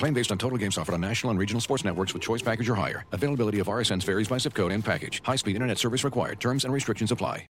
Claim 0.00 0.14
based 0.14 0.32
on 0.32 0.38
total 0.38 0.56
games 0.56 0.78
offered 0.78 0.94
on 0.94 1.00
national 1.02 1.30
and 1.30 1.38
regional 1.38 1.60
sports 1.60 1.84
networks 1.84 2.14
with 2.14 2.22
choice 2.22 2.40
package 2.40 2.70
or 2.70 2.74
higher. 2.74 3.04
Availability 3.12 3.58
of 3.58 3.66
RSNs 3.66 4.02
varies 4.04 4.28
by 4.28 4.38
zip 4.38 4.54
code 4.54 4.72
and 4.72 4.82
package. 4.82 5.20
High-speed 5.22 5.54
internet 5.54 5.76
service 5.76 6.04
required. 6.04 6.40
Terms 6.40 6.64
and 6.64 6.72
restrictions 6.72 7.12
apply. 7.12 7.46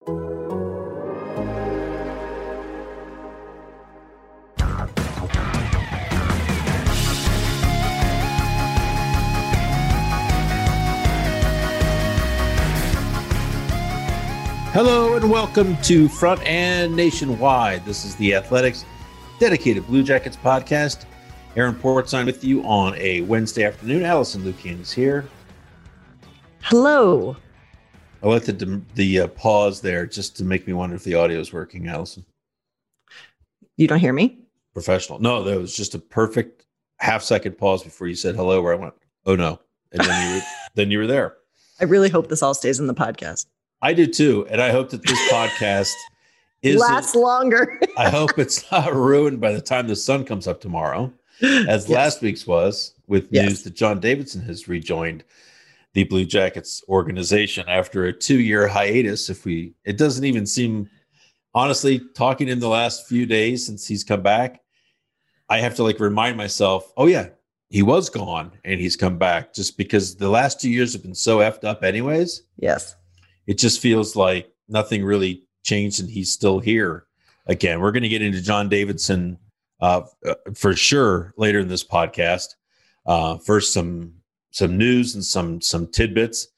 Hello 14.72 15.16
and 15.16 15.30
welcome 15.30 15.76
to 15.82 16.08
Front 16.08 16.42
and 16.44 16.96
Nationwide. 16.96 17.84
This 17.84 18.06
is 18.06 18.16
the 18.16 18.34
Athletics 18.34 18.86
dedicated 19.38 19.86
Blue 19.86 20.02
Jackets 20.02 20.38
podcast. 20.38 21.04
Aaron 21.58 21.74
Portzline 21.74 22.26
with 22.26 22.44
you 22.44 22.62
on 22.62 22.94
a 22.98 23.22
Wednesday 23.22 23.64
afternoon. 23.64 24.04
Allison 24.04 24.42
Lukan 24.42 24.80
is 24.80 24.92
here. 24.92 25.28
Hello. 26.60 27.36
I 28.22 28.28
like 28.28 28.44
the 28.44 28.80
the 28.94 29.22
uh, 29.22 29.26
pause 29.26 29.80
there 29.80 30.06
just 30.06 30.36
to 30.36 30.44
make 30.44 30.68
me 30.68 30.72
wonder 30.72 30.94
if 30.94 31.02
the 31.02 31.14
audio 31.14 31.40
is 31.40 31.52
working, 31.52 31.88
Allison. 31.88 32.24
You 33.76 33.88
don't 33.88 33.98
hear 33.98 34.12
me? 34.12 34.38
Professional. 34.72 35.18
No, 35.18 35.42
that 35.42 35.58
was 35.58 35.76
just 35.76 35.96
a 35.96 35.98
perfect 35.98 36.64
half 37.00 37.24
second 37.24 37.58
pause 37.58 37.82
before 37.82 38.06
you 38.06 38.14
said 38.14 38.36
hello, 38.36 38.62
where 38.62 38.72
I 38.72 38.76
went, 38.76 38.94
oh 39.26 39.34
no. 39.34 39.58
And 39.90 40.04
then 40.04 40.28
you 40.28 40.36
were, 40.36 40.42
then 40.76 40.90
you 40.92 40.98
were 40.98 41.08
there. 41.08 41.38
I 41.80 41.84
really 41.86 42.08
hope 42.08 42.28
this 42.28 42.40
all 42.40 42.54
stays 42.54 42.78
in 42.78 42.86
the 42.86 42.94
podcast. 42.94 43.46
I 43.82 43.94
do 43.94 44.06
too. 44.06 44.46
And 44.48 44.60
I 44.60 44.70
hope 44.70 44.90
that 44.90 45.02
this 45.02 45.32
podcast 45.32 45.92
is 46.62 46.76
lasts 46.80 47.16
longer. 47.16 47.80
I 47.96 48.10
hope 48.10 48.38
it's 48.38 48.70
not 48.70 48.94
ruined 48.94 49.40
by 49.40 49.50
the 49.50 49.60
time 49.60 49.88
the 49.88 49.96
sun 49.96 50.24
comes 50.24 50.46
up 50.46 50.60
tomorrow, 50.60 51.12
as 51.42 51.88
yes. 51.88 51.88
last 51.88 52.22
week's 52.22 52.46
was, 52.46 52.94
with 53.06 53.28
yes. 53.30 53.48
news 53.48 53.62
that 53.64 53.74
John 53.74 54.00
Davidson 54.00 54.42
has 54.42 54.68
rejoined 54.68 55.24
the 55.94 56.04
Blue 56.04 56.24
Jackets 56.24 56.82
organization 56.88 57.68
after 57.68 58.04
a 58.04 58.12
two-year 58.12 58.68
hiatus. 58.68 59.30
If 59.30 59.44
we, 59.44 59.74
it 59.84 59.96
doesn't 59.96 60.24
even 60.24 60.46
seem, 60.46 60.88
honestly, 61.54 62.00
talking 62.14 62.48
in 62.48 62.60
the 62.60 62.68
last 62.68 63.08
few 63.08 63.26
days 63.26 63.66
since 63.66 63.86
he's 63.86 64.04
come 64.04 64.22
back, 64.22 64.60
I 65.48 65.60
have 65.60 65.74
to 65.76 65.82
like 65.82 66.00
remind 66.00 66.36
myself, 66.36 66.92
oh 66.96 67.06
yeah, 67.06 67.28
he 67.70 67.82
was 67.82 68.10
gone 68.10 68.52
and 68.64 68.80
he's 68.80 68.96
come 68.96 69.18
back 69.18 69.54
just 69.54 69.78
because 69.78 70.16
the 70.16 70.28
last 70.28 70.60
two 70.60 70.70
years 70.70 70.92
have 70.92 71.02
been 71.02 71.14
so 71.14 71.38
effed 71.38 71.64
up 71.64 71.82
anyways. 71.82 72.42
Yes 72.56 72.94
it 73.48 73.56
just 73.56 73.80
feels 73.80 74.14
like 74.14 74.52
nothing 74.68 75.02
really 75.02 75.42
changed 75.64 76.00
and 76.00 76.08
he's 76.08 76.30
still 76.30 76.60
here 76.60 77.06
again. 77.46 77.80
We're 77.80 77.92
going 77.92 78.02
to 78.04 78.08
get 78.08 78.22
into 78.22 78.42
John 78.42 78.68
Davidson 78.68 79.38
uh, 79.80 80.02
for 80.54 80.74
sure 80.74 81.34
later 81.36 81.60
in 81.60 81.68
this 81.68 81.84
podcast. 81.84 82.54
Uh, 83.06 83.38
first, 83.38 83.72
some 83.72 84.14
some 84.50 84.76
news 84.76 85.14
and 85.14 85.24
some 85.24 85.60
some 85.60 85.86
tidbits. 85.86 86.48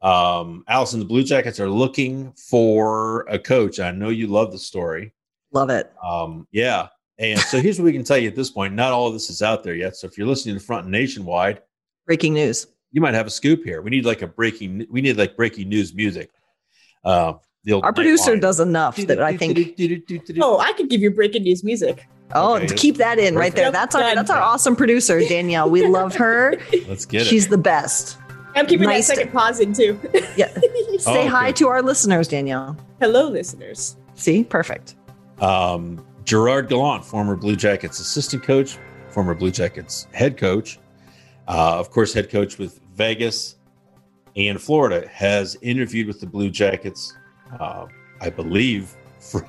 Um, 0.00 0.64
Allison, 0.68 1.00
the 1.00 1.06
Blue 1.06 1.24
Jackets 1.24 1.58
are 1.58 1.68
looking 1.68 2.32
for 2.32 3.26
a 3.28 3.38
coach. 3.38 3.80
I 3.80 3.90
know 3.90 4.10
you 4.10 4.28
love 4.28 4.52
the 4.52 4.58
story. 4.58 5.12
Love 5.52 5.70
it. 5.70 5.92
Um, 6.04 6.46
yeah. 6.52 6.88
And 7.18 7.40
so 7.40 7.60
here's 7.60 7.78
what 7.78 7.86
we 7.86 7.92
can 7.92 8.04
tell 8.04 8.18
you 8.18 8.28
at 8.28 8.36
this 8.36 8.50
point. 8.50 8.74
Not 8.74 8.92
all 8.92 9.08
of 9.08 9.12
this 9.12 9.28
is 9.28 9.42
out 9.42 9.64
there 9.64 9.74
yet. 9.74 9.96
So 9.96 10.06
if 10.06 10.16
you're 10.16 10.26
listening 10.26 10.54
to 10.54 10.60
Front 10.60 10.86
Nationwide, 10.86 11.62
breaking 12.06 12.34
news. 12.34 12.66
You 12.92 13.00
might 13.00 13.14
have 13.14 13.26
a 13.26 13.30
scoop 13.30 13.64
here. 13.64 13.82
We 13.82 13.90
need 13.90 14.06
like 14.06 14.22
a 14.22 14.26
breaking. 14.26 14.86
We 14.90 15.00
need 15.00 15.18
like 15.18 15.36
breaking 15.36 15.68
news 15.68 15.92
music. 15.94 16.30
Uh, 17.04 17.34
Our 17.82 17.92
producer 17.92 18.30
line. 18.30 18.40
does 18.40 18.60
enough 18.60 18.96
that 18.96 19.20
I 19.20 19.36
think. 19.36 19.58
Oh, 20.40 20.58
I 20.58 20.72
could 20.72 20.88
give 20.88 21.00
you 21.00 21.10
breaking 21.10 21.42
news 21.42 21.62
music. 21.64 22.06
Oh, 22.34 22.56
okay, 22.56 22.74
keep 22.74 22.96
that 22.96 23.18
in 23.18 23.36
right 23.36 23.54
there. 23.54 23.70
That's 23.70 23.94
our 23.94 24.14
that's 24.14 24.30
our 24.30 24.40
awesome 24.40 24.76
producer 24.76 25.20
Danielle. 25.20 25.70
We 25.70 25.86
love 25.86 26.14
her. 26.16 26.56
Let's 26.86 27.06
get 27.06 27.22
it. 27.22 27.26
She's 27.26 27.48
the 27.48 27.58
best. 27.58 28.18
I'm 28.54 28.66
keeping 28.66 28.88
nice 28.88 29.06
that 29.08 29.16
second 29.16 29.32
to, 29.32 29.38
pause 29.38 29.60
in 29.60 29.72
too. 29.72 29.98
yeah. 30.36 30.52
Say 30.98 31.26
oh, 31.26 31.28
hi 31.28 31.52
to 31.52 31.68
our 31.68 31.80
listeners, 31.80 32.28
Danielle. 32.28 32.76
Hello, 33.00 33.28
listeners. 33.28 33.96
See, 34.14 34.42
perfect. 34.42 34.96
Um, 35.40 36.04
Gerard 36.24 36.68
Gallant, 36.68 37.04
former 37.04 37.36
Blue 37.36 37.56
Jackets 37.56 38.00
assistant 38.00 38.42
coach, 38.42 38.76
former 39.10 39.34
Blue 39.34 39.52
Jackets 39.52 40.08
head 40.12 40.36
coach, 40.36 40.78
uh, 41.46 41.78
of 41.78 41.90
course, 41.90 42.12
head 42.12 42.30
coach 42.30 42.58
with 42.58 42.80
Vegas 42.94 43.56
and 44.36 44.60
Florida 44.60 45.08
has 45.08 45.56
interviewed 45.62 46.06
with 46.06 46.20
the 46.20 46.26
Blue 46.26 46.50
Jackets, 46.50 47.14
uh, 47.58 47.86
I 48.20 48.30
believe, 48.30 48.94
from, 49.20 49.44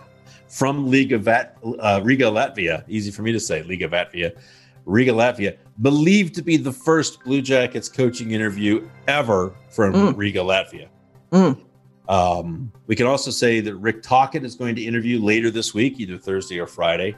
from 0.50 0.90
Liga, 0.90 1.18
Vat, 1.18 1.58
uh, 1.80 2.02
Riga, 2.04 2.26
Latvia. 2.26 2.84
Easy 2.88 3.12
for 3.12 3.22
me 3.22 3.32
to 3.32 3.40
say, 3.40 3.64
Liga 3.64 3.88
Latvia. 3.88 4.38
Riga, 4.86 5.12
Latvia, 5.12 5.58
believed 5.82 6.34
to 6.36 6.42
be 6.42 6.58
the 6.58 6.72
first 6.72 7.24
Blue 7.24 7.42
Jackets 7.42 7.88
coaching 7.88 8.32
interview 8.32 8.90
ever 9.08 9.56
from 9.70 9.94
mm. 9.94 10.18
Riga, 10.18 10.40
Latvia. 10.40 10.88
Mm. 11.32 11.62
Um, 12.10 12.72
we 12.88 12.96
can 12.96 13.06
also 13.06 13.30
say 13.30 13.60
that 13.60 13.76
Rick 13.76 14.02
Tocchet 14.02 14.44
is 14.44 14.56
going 14.56 14.76
to 14.76 14.82
interview 14.82 15.22
later 15.22 15.52
this 15.52 15.76
week, 15.76 16.00
either 16.00 16.18
Thursday 16.18 16.60
or 16.60 16.66
Friday. 16.66 17.16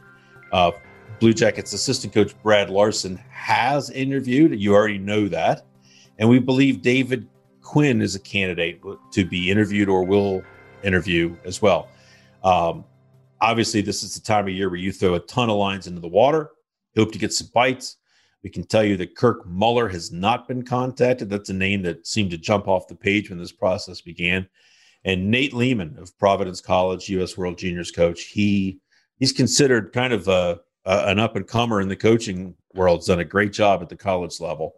Uh, 0.52 0.72
Blue 1.22 1.34
Jackets 1.34 1.72
assistant 1.72 2.14
coach 2.14 2.34
Brad 2.44 2.70
Larsen 2.70 3.16
has 3.30 3.90
interviewed. 3.92 4.60
You 4.60 4.74
already 4.74 4.98
know 4.98 5.30
that. 5.30 5.66
And 6.20 6.28
we 6.28 6.40
believe 6.40 6.82
David 6.82 7.28
Quinn 7.62 8.02
is 8.02 8.16
a 8.16 8.20
candidate 8.20 8.82
to 9.14 9.24
be 9.24 9.50
interviewed 9.50 9.88
or 9.88 10.04
will 10.04 10.44
interview 10.84 11.38
as 11.46 11.62
well. 11.62 11.88
Um, 12.44 12.84
obviously, 13.42 13.82
this 13.82 14.04
is 14.04 14.14
the 14.14 14.22
time 14.22 14.48
of 14.48 14.54
year 14.54 14.70
where 14.70 14.80
you 14.80 14.92
throw 14.92 15.16
a 15.16 15.20
ton 15.20 15.50
of 15.50 15.58
lines 15.58 15.88
into 15.88 16.00
the 16.00 16.08
water, 16.08 16.52
hope 16.96 17.12
to 17.12 17.20
get 17.20 17.34
some 17.34 17.50
bites. 17.54 17.98
We 18.44 18.50
can 18.50 18.64
tell 18.64 18.84
you 18.84 18.98
that 18.98 19.16
Kirk 19.16 19.46
Muller 19.46 19.88
has 19.90 20.12
not 20.12 20.48
been 20.48 20.64
contacted. 20.64 21.30
That's 21.30 21.50
a 21.50 21.54
name 21.54 21.84
that 21.84 22.08
seemed 22.08 22.32
to 22.32 22.38
jump 22.38 22.68
off 22.68 22.88
the 22.88 22.96
page 22.96 23.30
when 23.30 23.40
this 23.40 23.52
process 23.52 24.02
began. 24.02 24.48
And 25.04 25.30
Nate 25.30 25.54
Leaman 25.54 25.98
of 25.98 26.18
Providence 26.18 26.62
College, 26.62 27.10
U.S. 27.10 27.38
World 27.38 27.58
Juniors 27.58 27.92
coach, 27.92 28.24
he 28.24 28.80
he's 29.18 29.32
considered 29.32 29.94
kind 29.94 30.14
of 30.14 30.28
a, 30.28 30.60
a 30.86 31.08
an 31.08 31.20
up 31.20 31.36
and 31.36 31.48
comer 31.48 31.82
in 31.82 31.88
the 31.88 31.96
coaching 31.96 32.56
world. 32.74 33.00
He's 33.00 33.08
done 33.08 33.20
a 33.20 33.26
great 33.26 33.54
job 33.54 33.82
at 33.82 33.90
the 33.90 33.96
college 33.96 34.40
level. 34.40 34.76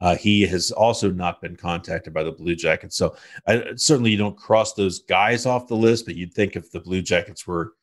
Uh, 0.00 0.16
he 0.16 0.46
has 0.46 0.70
also 0.70 1.10
not 1.10 1.42
been 1.42 1.56
contacted 1.56 2.14
by 2.14 2.22
the 2.22 2.32
Blue 2.32 2.54
Jackets. 2.54 2.96
So 2.96 3.16
I, 3.46 3.72
certainly 3.76 4.10
you 4.10 4.16
don't 4.16 4.36
cross 4.36 4.72
those 4.72 5.00
guys 5.00 5.46
off 5.46 5.68
the 5.68 5.76
list, 5.76 6.06
but 6.06 6.16
you'd 6.16 6.32
think 6.32 6.56
if 6.56 6.70
the 6.70 6.80
Blue 6.80 7.02
Jackets 7.02 7.46
were 7.46 7.74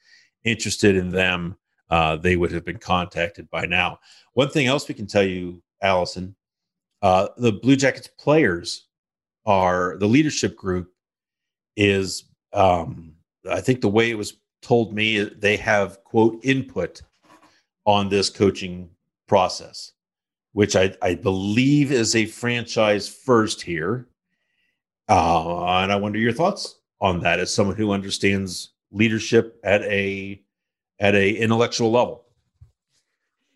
interested 0.44 0.96
in 0.96 1.10
them, 1.10 1.58
uh, 1.90 2.18
they 2.18 2.36
would 2.36 2.52
have 2.52 2.66
been 2.66 2.78
contacted 2.80 3.50
by 3.50 3.66
now. 3.66 4.00
One 4.34 4.50
thing 4.50 4.68
else 4.68 4.88
we 4.88 4.96
can 4.96 5.08
tell 5.08 5.24
you, 5.24 5.62
Allison, 5.82 6.36
uh, 7.02 7.30
the 7.38 7.54
Blue 7.54 7.76
Jackets 7.76 8.10
players 8.18 8.88
are 9.46 9.98
the 10.00 10.08
leadership 10.08 10.56
group 10.56 10.92
is, 11.76 12.26
um, 12.54 13.14
I 13.50 13.62
think 13.62 13.82
the 13.82 13.88
way 13.88 14.10
it 14.10 14.18
was 14.18 14.38
told 14.62 14.94
me, 14.94 15.24
they 15.24 15.56
have 15.58 16.04
quote 16.04 16.40
input 16.44 17.02
on 17.86 18.10
this 18.10 18.30
coaching 18.30 18.90
process, 19.28 19.94
which 20.54 20.76
I, 20.76 20.94
I 21.02 21.16
believe 21.16 21.92
is 21.92 22.16
a 22.16 22.26
franchise 22.26 23.08
first 23.08 23.62
here. 23.62 24.08
Uh, 25.08 25.64
and 25.66 25.92
I 25.92 25.96
wonder 25.96 26.20
your 26.20 26.34
thoughts 26.34 26.80
on 27.00 27.22
that 27.22 27.40
as 27.40 27.54
someone 27.54 27.78
who 27.78 27.92
understands 27.92 28.74
leadership 28.92 29.60
at 29.64 29.82
a 29.84 30.42
at 31.00 31.16
a 31.16 31.36
intellectual 31.36 31.92
level. 31.92 32.26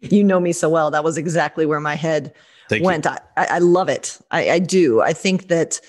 You 0.01 0.23
know 0.23 0.39
me 0.39 0.51
so 0.51 0.69
well. 0.69 0.91
That 0.91 1.03
was 1.03 1.17
exactly 1.17 1.65
where 1.65 1.79
my 1.79 1.95
head 1.95 2.33
Thank 2.69 2.83
went. 2.83 3.05
I, 3.05 3.19
I, 3.37 3.59
love 3.59 3.89
it. 3.89 4.17
I, 4.31 4.49
I, 4.49 4.59
do. 4.59 5.01
I 5.01 5.13
think 5.13 5.47
that, 5.49 5.79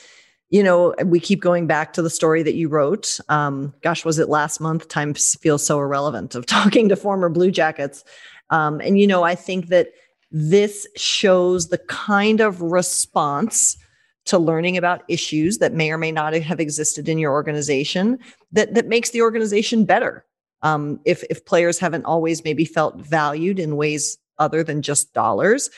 you 0.50 0.62
know, 0.62 0.94
we 1.04 1.18
keep 1.18 1.40
going 1.40 1.66
back 1.66 1.94
to 1.94 2.02
the 2.02 2.10
story 2.10 2.42
that 2.42 2.54
you 2.54 2.68
wrote. 2.68 3.20
Um, 3.28 3.72
gosh, 3.82 4.04
was 4.04 4.18
it 4.18 4.28
last 4.28 4.60
month? 4.60 4.88
Time 4.88 5.14
feels 5.14 5.64
so 5.64 5.78
irrelevant 5.78 6.34
of 6.34 6.44
talking 6.46 6.88
to 6.90 6.96
former 6.96 7.28
Blue 7.28 7.50
Jackets. 7.50 8.04
Um, 8.50 8.80
and, 8.80 8.98
you 8.98 9.06
know, 9.06 9.22
I 9.22 9.34
think 9.34 9.68
that 9.68 9.88
this 10.30 10.86
shows 10.96 11.68
the 11.68 11.78
kind 11.78 12.40
of 12.40 12.60
response 12.60 13.76
to 14.24 14.38
learning 14.38 14.76
about 14.76 15.02
issues 15.08 15.58
that 15.58 15.72
may 15.72 15.90
or 15.90 15.98
may 15.98 16.12
not 16.12 16.32
have 16.34 16.60
existed 16.60 17.08
in 17.08 17.18
your 17.18 17.32
organization 17.32 18.18
that, 18.52 18.74
that 18.74 18.86
makes 18.86 19.10
the 19.10 19.22
organization 19.22 19.84
better. 19.84 20.24
Um, 20.62 21.00
if 21.04 21.24
if 21.28 21.44
players 21.44 21.78
haven't 21.78 22.04
always 22.04 22.44
maybe 22.44 22.64
felt 22.64 22.96
valued 22.96 23.58
in 23.58 23.76
ways 23.76 24.16
other 24.38 24.62
than 24.62 24.80
just 24.80 25.12
dollars 25.12 25.70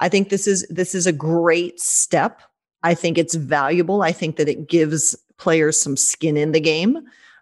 i 0.00 0.08
think 0.08 0.30
this 0.30 0.46
is 0.46 0.66
this 0.68 0.94
is 0.94 1.06
a 1.06 1.12
great 1.12 1.78
step. 1.78 2.42
I 2.82 2.94
think 2.94 3.18
it's 3.18 3.34
valuable. 3.34 4.00
I 4.00 4.12
think 4.12 4.36
that 4.36 4.48
it 4.48 4.66
gives 4.66 5.14
players 5.36 5.78
some 5.78 5.96
skin 5.96 6.38
in 6.38 6.52
the 6.52 6.60
game 6.60 6.98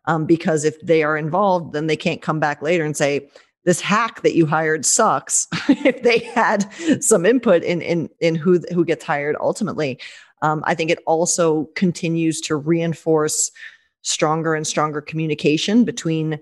um, 0.07 0.27
because 0.27 0.65
if 0.65 0.81
they 0.81 1.05
are 1.05 1.17
involved 1.17 1.73
then 1.73 1.87
they 1.87 1.97
can't 1.97 2.21
come 2.21 2.41
back 2.41 2.61
later 2.61 2.85
and 2.85 2.97
say 2.97 3.29
this 3.65 3.81
hack 3.81 4.23
that 4.23 4.35
you 4.35 4.47
hired 4.47 4.85
sucks. 4.85 5.47
If 5.69 6.03
they 6.03 6.19
had 6.19 6.67
some 7.03 7.25
input 7.25 7.63
in 7.63 7.81
in 7.83 8.09
in 8.21 8.35
who 8.35 8.61
who 8.73 8.85
gets 8.85 9.05
hired 9.05 9.37
ultimately 9.41 10.01
um, 10.43 10.63
i 10.67 10.75
think 10.75 10.91
it 10.91 10.99
also 11.07 11.69
continues 11.75 12.41
to 12.41 12.57
reinforce 12.57 13.51
stronger 14.03 14.55
and 14.55 14.67
stronger 14.67 15.01
communication 15.01 15.85
between 15.85 16.39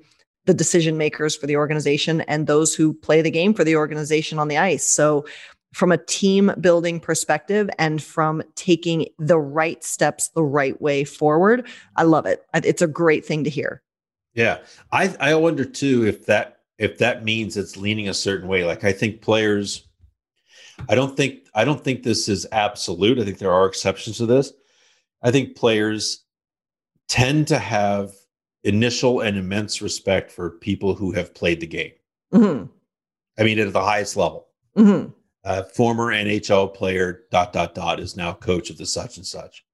the 0.46 0.54
decision 0.54 0.96
makers 0.96 1.36
for 1.36 1.46
the 1.46 1.56
organization 1.56 2.22
and 2.22 2.46
those 2.46 2.74
who 2.74 2.94
play 2.94 3.20
the 3.20 3.30
game 3.30 3.52
for 3.52 3.64
the 3.64 3.76
organization 3.76 4.38
on 4.38 4.48
the 4.48 4.56
ice. 4.56 4.84
So, 4.86 5.26
from 5.72 5.92
a 5.92 5.98
team 5.98 6.52
building 6.58 7.00
perspective 7.00 7.68
and 7.78 8.02
from 8.02 8.42
taking 8.54 9.08
the 9.18 9.38
right 9.38 9.82
steps 9.84 10.28
the 10.30 10.44
right 10.44 10.80
way 10.80 11.04
forward, 11.04 11.66
I 11.96 12.04
love 12.04 12.24
it. 12.24 12.46
It's 12.54 12.80
a 12.80 12.86
great 12.86 13.26
thing 13.26 13.44
to 13.44 13.50
hear. 13.50 13.82
Yeah. 14.32 14.58
I 14.92 15.14
I 15.20 15.34
wonder 15.34 15.66
too 15.66 16.06
if 16.06 16.24
that 16.26 16.60
if 16.78 16.96
that 16.98 17.24
means 17.24 17.58
it's 17.58 17.76
leaning 17.76 18.08
a 18.08 18.14
certain 18.14 18.48
way. 18.48 18.64
Like 18.64 18.84
I 18.84 18.92
think 18.92 19.20
players 19.20 19.85
I 20.88 20.94
don't 20.94 21.16
think 21.16 21.48
I 21.54 21.64
don't 21.64 21.82
think 21.82 22.02
this 22.02 22.28
is 22.28 22.46
absolute. 22.52 23.18
I 23.18 23.24
think 23.24 23.38
there 23.38 23.52
are 23.52 23.66
exceptions 23.66 24.18
to 24.18 24.26
this. 24.26 24.52
I 25.22 25.30
think 25.30 25.56
players 25.56 26.24
tend 27.08 27.48
to 27.48 27.58
have 27.58 28.12
initial 28.64 29.20
and 29.20 29.36
immense 29.36 29.80
respect 29.80 30.30
for 30.30 30.50
people 30.50 30.94
who 30.94 31.12
have 31.12 31.34
played 31.34 31.60
the 31.60 31.66
game. 31.66 31.92
Mm-hmm. 32.34 32.66
I 33.38 33.42
mean, 33.42 33.58
at 33.58 33.72
the 33.72 33.82
highest 33.82 34.16
level. 34.16 34.48
Mm-hmm. 34.76 35.10
Uh, 35.44 35.62
former 35.62 36.12
NHL 36.12 36.74
player 36.74 37.22
dot 37.30 37.52
dot 37.52 37.74
dot 37.74 38.00
is 38.00 38.16
now 38.16 38.32
coach 38.32 38.68
of 38.68 38.78
the 38.78 38.84
such 38.86 39.16
and 39.16 39.24
such, 39.24 39.64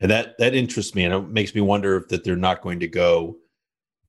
and 0.00 0.08
that 0.10 0.38
that 0.38 0.54
interests 0.54 0.94
me, 0.94 1.04
and 1.04 1.12
it 1.12 1.28
makes 1.28 1.56
me 1.56 1.60
wonder 1.60 1.96
if 1.96 2.06
that 2.08 2.22
they're 2.22 2.36
not 2.36 2.62
going 2.62 2.78
to 2.78 2.86
go 2.86 3.36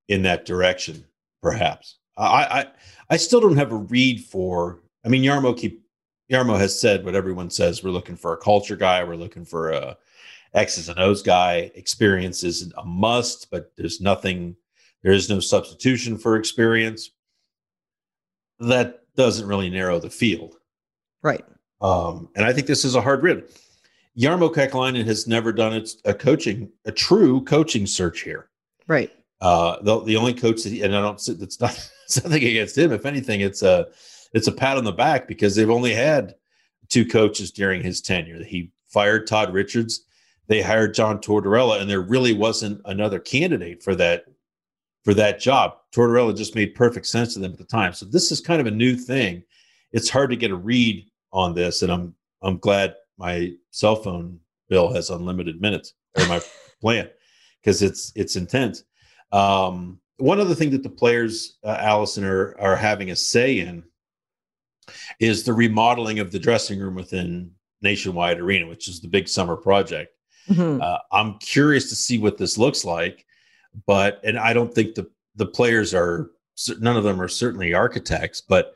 in 0.07 0.21
that 0.21 0.45
direction. 0.45 1.03
Perhaps 1.41 1.97
I 2.15 2.23
I, 2.25 2.65
I 3.09 3.17
still 3.17 3.41
don't 3.41 3.57
have 3.57 3.71
a 3.71 3.77
read 3.77 4.23
for. 4.23 4.81
I 5.03 5.09
mean, 5.09 5.23
Jarmo 5.23 5.57
keep 5.57 5.83
Jarmo 6.29 6.57
has 6.59 6.79
said 6.79 7.03
what 7.03 7.15
everyone 7.15 7.49
says. 7.49 7.83
We're 7.83 7.89
looking 7.89 8.15
for 8.15 8.33
a 8.33 8.37
culture 8.37 8.75
guy. 8.75 9.03
We're 9.03 9.15
looking 9.15 9.45
for 9.45 9.71
a 9.71 9.97
X's 10.53 10.89
and 10.89 10.99
O's 10.99 11.21
guy. 11.21 11.71
Experience 11.75 12.43
is 12.43 12.71
a 12.77 12.85
must, 12.85 13.49
but 13.49 13.71
there's 13.77 13.99
nothing, 13.99 14.55
there 15.03 15.11
is 15.11 15.29
no 15.29 15.39
substitution 15.39 16.17
for 16.17 16.35
experience. 16.35 17.11
That 18.59 19.01
doesn't 19.15 19.47
really 19.47 19.69
narrow 19.69 19.99
the 19.99 20.09
field. 20.09 20.57
Right. 21.23 21.43
Um, 21.81 22.29
and 22.35 22.45
I 22.45 22.53
think 22.53 22.67
this 22.67 22.85
is 22.85 22.95
a 22.95 23.01
hard 23.01 23.23
read. 23.23 23.43
Jarmo 24.17 24.53
Kekalainen 24.53 25.05
has 25.05 25.27
never 25.27 25.51
done 25.51 25.73
its, 25.73 25.97
a 26.05 26.13
coaching, 26.13 26.69
a 26.85 26.91
true 26.91 27.41
coaching 27.45 27.87
search 27.87 28.21
here. 28.21 28.49
Right. 28.87 29.11
Uh, 29.41 29.77
the, 29.81 30.03
the 30.03 30.17
only 30.17 30.33
coach 30.33 30.63
that, 30.63 30.69
he, 30.71 30.83
and 30.83 30.95
I 30.95 31.01
don't, 31.01 31.15
it's 31.27 31.59
not 31.59 31.91
something 32.07 32.43
against 32.43 32.77
him. 32.77 32.91
If 32.91 33.05
anything, 33.05 33.41
it's 33.41 33.63
a, 33.63 33.87
it's 34.33 34.47
a 34.47 34.51
pat 34.51 34.77
on 34.77 34.83
the 34.83 34.91
back 34.91 35.27
because 35.27 35.55
they've 35.55 35.69
only 35.69 35.93
had 35.93 36.35
two 36.89 37.05
coaches 37.05 37.51
during 37.51 37.83
his 37.83 38.01
tenure. 38.01 38.43
He 38.43 38.71
fired 38.87 39.27
Todd 39.27 39.53
Richards 39.53 40.05
they 40.49 40.63
hired 40.63 40.95
John 40.95 41.19
Tortorella, 41.19 41.79
and 41.79 41.89
there 41.89 42.01
really 42.01 42.33
wasn't 42.33 42.81
another 42.85 43.19
candidate 43.19 43.81
for 43.81 43.95
that 43.95 44.25
for 45.05 45.13
that 45.13 45.39
job. 45.39 45.75
Tortorella 45.95 46.35
just 46.35 46.55
made 46.55 46.75
perfect 46.75 47.05
sense 47.05 47.35
to 47.35 47.39
them 47.39 47.53
at 47.53 47.57
the 47.57 47.63
time. 47.63 47.93
So 47.93 48.05
this 48.05 48.31
is 48.31 48.41
kind 48.41 48.59
of 48.59 48.67
a 48.67 48.71
new 48.71 48.95
thing. 48.95 49.43
It's 49.93 50.09
hard 50.09 50.31
to 50.31 50.35
get 50.35 50.51
a 50.51 50.55
read 50.55 51.07
on 51.31 51.53
this, 51.53 51.83
and 51.83 51.91
I'm 51.91 52.15
I'm 52.41 52.57
glad 52.57 52.95
my 53.17 53.53
cell 53.69 53.95
phone 53.95 54.39
bill 54.69 54.91
has 54.91 55.11
unlimited 55.11 55.61
minutes 55.61 55.93
or 56.17 56.27
my 56.27 56.41
plan 56.81 57.07
because 57.61 57.83
it's 57.83 58.11
it's 58.15 58.35
intense. 58.35 58.83
Um, 59.31 59.99
one 60.17 60.39
other 60.39 60.55
thing 60.55 60.71
that 60.71 60.81
the 60.83 60.89
players, 60.89 61.59
uh, 61.63 61.77
Allison, 61.79 62.25
are 62.25 62.59
are 62.59 62.75
having 62.75 63.11
a 63.11 63.15
say 63.15 63.59
in 63.59 63.83
is 65.19 65.43
the 65.43 65.53
remodeling 65.53 66.19
of 66.19 66.31
the 66.31 66.39
dressing 66.39 66.79
room 66.79 66.95
within 66.95 67.51
Nationwide 67.81 68.39
Arena, 68.39 68.67
which 68.67 68.87
is 68.87 69.01
the 69.01 69.07
big 69.07 69.27
summer 69.27 69.55
project. 69.55 70.13
Mm-hmm. 70.49 70.81
Uh, 70.81 70.97
I'm 71.11 71.37
curious 71.39 71.89
to 71.89 71.95
see 71.95 72.17
what 72.17 72.37
this 72.37 72.57
looks 72.57 72.83
like, 72.83 73.25
but 73.85 74.19
and 74.23 74.37
I 74.37 74.53
don't 74.53 74.73
think 74.73 74.95
the 74.95 75.09
the 75.35 75.45
players 75.45 75.93
are 75.93 76.31
none 76.79 76.97
of 76.97 77.03
them 77.03 77.21
are 77.21 77.27
certainly 77.27 77.73
architects, 77.73 78.41
but 78.41 78.73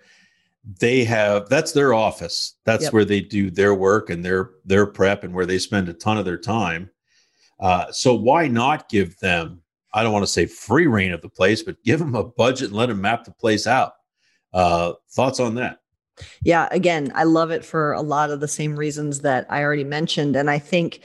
they 0.80 1.04
have 1.04 1.50
that's 1.50 1.72
their 1.72 1.94
office. 1.94 2.56
That's 2.66 2.86
yep. 2.86 2.94
where 2.94 3.06
they 3.06 3.22
do 3.22 3.50
their 3.50 3.74
work 3.74 4.10
and 4.10 4.24
their 4.24 4.52
their 4.66 4.86
prep 4.86 5.24
and 5.24 5.34
where 5.34 5.46
they 5.46 5.58
spend 5.58 5.90
a 5.90 5.94
ton 5.94 6.18
of 6.18 6.26
their 6.26 6.38
time. 6.38 6.90
Uh, 7.60 7.92
so 7.92 8.14
why 8.14 8.48
not 8.48 8.90
give 8.90 9.18
them? 9.20 9.62
I 9.94 10.04
don't 10.04 10.14
want 10.14 10.24
to 10.24 10.32
say 10.32 10.46
free 10.46 10.88
reign 10.88 11.12
of 11.12 11.22
the 11.22 11.30
place, 11.30 11.62
but 11.62 11.84
give 11.84 12.00
them 12.00 12.16
a 12.16 12.24
budget 12.24 12.70
and 12.70 12.78
let 12.78 12.88
them 12.88 13.02
map 13.02 13.26
the 13.26 13.32
place 13.32 13.68
out. 13.68 13.94
Uh, 14.54 14.94
thoughts 15.12 15.40
on 15.40 15.56
that? 15.56 15.80
Yeah, 16.44 16.68
again, 16.72 17.12
I 17.16 17.24
love 17.24 17.52
it 17.52 17.66
for 17.66 17.94
a 17.94 18.02
lot 18.02 18.30
of 18.30 18.40
the 18.40 18.48
same 18.48 18.76
reasons 18.76 19.22
that 19.22 19.46
I 19.50 19.64
already 19.64 19.84
mentioned, 19.84 20.36
and 20.36 20.50
I 20.50 20.60
think 20.60 21.02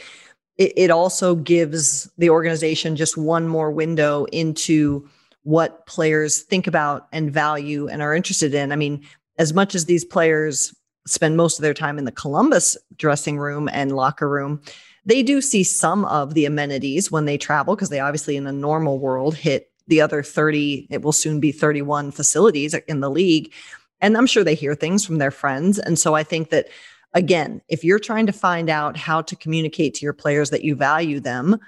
it, 0.58 0.72
it 0.76 0.90
also 0.90 1.34
gives 1.34 2.10
the 2.18 2.30
organization 2.30 2.96
just 2.96 3.16
one 3.16 3.48
more 3.48 3.70
window 3.70 4.26
into 4.32 5.08
what 5.42 5.86
players 5.86 6.42
think 6.42 6.66
about 6.66 7.08
and 7.12 7.32
value 7.32 7.88
and 7.88 8.02
are 8.02 8.14
interested 8.14 8.52
in. 8.52 8.70
I 8.70 8.76
mean, 8.76 9.02
as 9.38 9.54
much 9.54 9.74
as 9.74 9.86
these 9.86 10.04
players 10.04 10.74
spend 11.06 11.36
most 11.36 11.58
of 11.58 11.62
their 11.62 11.74
time 11.74 11.98
in 11.98 12.04
the 12.04 12.12
Columbus 12.12 12.76
dressing 12.96 13.38
room 13.38 13.68
and 13.72 13.96
locker 13.96 14.28
room, 14.28 14.60
they 15.06 15.22
do 15.22 15.40
see 15.40 15.64
some 15.64 16.04
of 16.04 16.34
the 16.34 16.44
amenities 16.44 17.10
when 17.10 17.24
they 17.24 17.38
travel 17.38 17.74
because 17.74 17.88
they 17.88 18.00
obviously 18.00 18.36
in 18.36 18.46
a 18.46 18.52
normal 18.52 18.98
world 18.98 19.34
hit 19.34 19.70
the 19.86 20.02
other 20.02 20.22
30 20.22 20.86
it 20.90 21.00
will 21.00 21.12
soon 21.12 21.40
be 21.40 21.50
31 21.50 22.10
facilities 22.10 22.74
in 22.74 23.00
the 23.00 23.10
league 23.10 23.50
and 24.00 24.16
i'm 24.16 24.26
sure 24.26 24.44
they 24.44 24.54
hear 24.54 24.74
things 24.74 25.04
from 25.04 25.18
their 25.18 25.30
friends 25.30 25.78
and 25.78 25.98
so 25.98 26.14
i 26.14 26.22
think 26.22 26.50
that 26.50 26.68
Again, 27.14 27.62
if 27.68 27.84
you're 27.84 27.98
trying 27.98 28.26
to 28.26 28.32
find 28.32 28.68
out 28.68 28.96
how 28.96 29.22
to 29.22 29.34
communicate 29.34 29.94
to 29.94 30.04
your 30.04 30.12
players 30.12 30.50
that 30.50 30.62
you 30.62 30.74
value 30.74 31.20
them, 31.20 31.58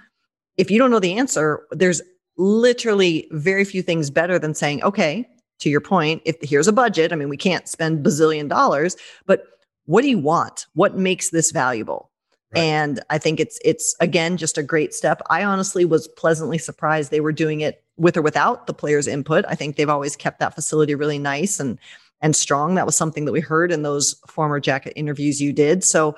if 0.56 0.70
you 0.70 0.78
don't 0.78 0.90
know 0.90 1.00
the 1.00 1.16
answer, 1.16 1.66
there's 1.70 2.02
literally 2.36 3.26
very 3.30 3.64
few 3.64 3.82
things 3.82 4.10
better 4.10 4.38
than 4.38 4.54
saying, 4.54 4.82
okay, 4.82 5.26
to 5.60 5.70
your 5.70 5.80
point, 5.80 6.22
if 6.24 6.36
here's 6.42 6.68
a 6.68 6.72
budget, 6.72 7.12
I 7.12 7.16
mean, 7.16 7.28
we 7.28 7.36
can't 7.36 7.68
spend 7.68 8.04
bazillion 8.04 8.48
dollars, 8.48 8.96
but 9.26 9.44
what 9.86 10.02
do 10.02 10.08
you 10.08 10.18
want? 10.18 10.66
What 10.74 10.96
makes 10.96 11.30
this 11.30 11.52
valuable? 11.52 12.10
Right. 12.54 12.62
And 12.62 13.00
I 13.10 13.18
think 13.18 13.40
it's 13.40 13.58
it's 13.64 13.94
again 14.00 14.36
just 14.36 14.58
a 14.58 14.62
great 14.62 14.92
step. 14.92 15.22
I 15.30 15.44
honestly 15.44 15.84
was 15.84 16.08
pleasantly 16.08 16.58
surprised 16.58 17.10
they 17.10 17.20
were 17.20 17.32
doing 17.32 17.60
it 17.60 17.82
with 17.96 18.16
or 18.16 18.22
without 18.22 18.66
the 18.66 18.74
players' 18.74 19.06
input. 19.06 19.44
I 19.48 19.54
think 19.54 19.76
they've 19.76 19.88
always 19.88 20.16
kept 20.16 20.40
that 20.40 20.54
facility 20.54 20.94
really 20.94 21.18
nice 21.18 21.60
and 21.60 21.78
and 22.20 22.36
strong. 22.36 22.74
That 22.74 22.86
was 22.86 22.96
something 22.96 23.24
that 23.24 23.32
we 23.32 23.40
heard 23.40 23.72
in 23.72 23.82
those 23.82 24.14
former 24.26 24.60
jacket 24.60 24.92
interviews 24.96 25.40
you 25.40 25.52
did. 25.52 25.84
So 25.84 26.16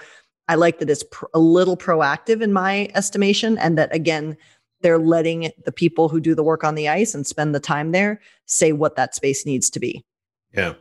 I 0.48 0.56
like 0.56 0.78
that 0.78 0.90
it's 0.90 1.04
pr- 1.10 1.26
a 1.34 1.38
little 1.38 1.76
proactive 1.76 2.42
in 2.42 2.52
my 2.52 2.90
estimation, 2.94 3.58
and 3.58 3.78
that 3.78 3.94
again, 3.94 4.36
they're 4.80 4.98
letting 4.98 5.50
the 5.64 5.72
people 5.72 6.08
who 6.08 6.20
do 6.20 6.34
the 6.34 6.42
work 6.42 6.64
on 6.64 6.74
the 6.74 6.88
ice 6.88 7.14
and 7.14 7.26
spend 7.26 7.54
the 7.54 7.60
time 7.60 7.92
there 7.92 8.20
say 8.46 8.72
what 8.72 8.96
that 8.96 9.14
space 9.14 9.46
needs 9.46 9.70
to 9.70 9.80
be. 9.80 10.04
Yeah, 10.52 10.74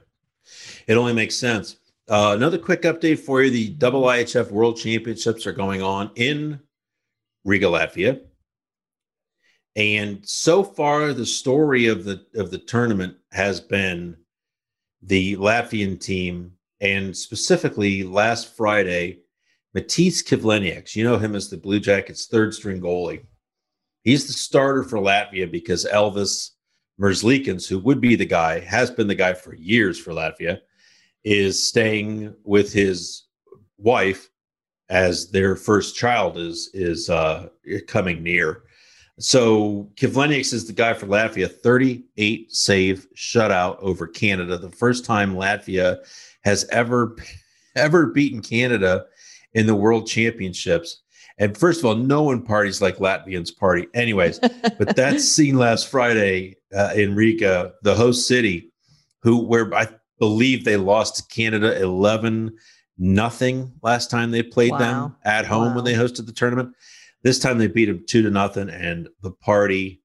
it 0.88 0.96
only 0.96 1.14
makes 1.14 1.36
sense. 1.36 1.78
Uh, 2.10 2.34
another 2.36 2.58
quick 2.58 2.82
update 2.82 3.20
for 3.20 3.44
you: 3.44 3.52
the 3.52 3.70
Double 3.70 4.02
IHF 4.04 4.52
World 4.52 4.78
Championships 4.78 5.46
are 5.46 5.54
going 5.54 5.82
on 5.82 6.12
in 6.16 6.60
Riga, 7.46 7.68
Latvia. 7.68 8.22
And 9.76 10.28
so 10.28 10.64
far, 10.64 11.14
the 11.14 11.26
story 11.26 11.88
of 11.88 12.04
the 12.04 12.26
of 12.36 12.52
the 12.52 12.58
tournament 12.58 13.16
has 13.32 13.62
been 13.62 14.18
the 15.02 15.36
Latvian 15.38 16.00
team, 16.00 16.54
and 16.80 17.16
specifically 17.16 18.04
last 18.04 18.56
Friday, 18.56 19.20
Matīs 19.76 20.24
Kivlenieks. 20.24 20.96
You 20.96 21.04
know 21.04 21.18
him 21.18 21.36
as 21.36 21.50
the 21.50 21.58
Blue 21.58 21.80
Jackets' 21.80 22.28
third 22.28 22.54
string 22.54 22.82
goalie. 22.82 23.26
He's 24.04 24.28
the 24.28 24.34
starter 24.34 24.84
for 24.84 24.98
Latvia 24.98 25.50
because 25.50 25.86
Elvis 25.86 26.52
Merzlikins, 27.00 27.68
who 27.68 27.80
would 27.80 28.02
be 28.02 28.16
the 28.16 28.26
guy, 28.26 28.60
has 28.60 28.92
been 28.92 29.08
the 29.08 29.16
guy 29.16 29.34
for 29.34 29.56
years 29.56 30.00
for 30.00 30.12
Latvia, 30.12 30.60
is 31.24 31.66
staying 31.66 32.34
with 32.44 32.74
his 32.74 33.26
wife 33.78 34.30
as 34.90 35.32
their 35.32 35.56
first 35.56 35.96
child 35.96 36.38
is 36.38 36.70
is 36.74 37.10
uh, 37.10 37.48
coming 37.88 38.22
near. 38.22 38.64
So 39.22 39.90
Kivlenieks 39.96 40.52
is 40.52 40.66
the 40.66 40.74
guy 40.74 40.94
for 40.94 41.06
Latvia, 41.06 41.52
38 41.52 42.52
save 42.52 43.08
shutout 43.16 43.78
over 43.80 44.08
Canada. 44.08 44.58
The 44.58 44.72
first 44.72 45.06
time 45.06 45.36
Latvia 45.36 45.98
has 46.44 46.66
ever 46.72 47.16
ever 47.76 48.08
beaten 48.08 48.42
Canada 48.42 49.06
in 49.54 49.68
the 49.68 49.76
World 49.76 50.08
Championships. 50.08 51.02
And 51.38 51.58
first 51.58 51.80
of 51.80 51.86
all, 51.86 51.96
no 51.96 52.24
one 52.24 52.44
parties 52.44 52.82
like 52.82 52.98
Latvians 52.98 53.56
party, 53.56 53.88
anyways. 53.94 54.40
but 54.78 54.96
that 54.96 55.22
scene 55.22 55.58
last 55.58 55.88
Friday 55.88 56.58
uh, 56.76 56.92
in 56.96 57.16
Riga, 57.16 57.74
the 57.84 57.96
host 57.96 58.28
city, 58.28 58.72
who 59.22 59.38
where 59.38 59.74
I 59.74 59.88
believe 60.20 60.66
they 60.66 60.78
lost 60.78 61.16
to 61.18 61.24
Canada 61.34 61.80
11 61.82 62.56
nothing 62.98 63.72
last 63.82 64.12
time 64.12 64.30
they 64.30 64.44
played 64.44 64.72
wow. 64.72 64.78
them 64.78 65.16
at 65.26 65.46
home 65.46 65.70
wow. 65.70 65.76
when 65.76 65.86
they 65.86 65.94
hosted 65.94 66.26
the 66.26 66.32
tournament. 66.32 66.76
This 67.24 67.40
time 67.40 67.58
they 67.58 67.68
beat 67.68 67.90
him 67.90 68.04
two 68.08 68.22
to 68.24 68.30
nothing, 68.30 68.70
and 68.70 69.08
the 69.22 69.32
party 69.32 70.02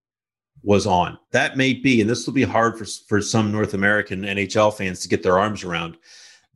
was 0.62 0.86
on. 0.86 1.16
That 1.30 1.56
may 1.56 1.74
be, 1.74 2.00
and 2.00 2.10
this 2.10 2.26
will 2.26 2.34
be 2.34 2.42
hard 2.42 2.76
for 2.76 2.84
for 3.08 3.22
some 3.22 3.52
North 3.52 3.72
American 3.72 4.22
NHL 4.22 4.74
fans 4.74 5.00
to 5.00 5.08
get 5.08 5.22
their 5.22 5.38
arms 5.38 5.64
around. 5.64 5.96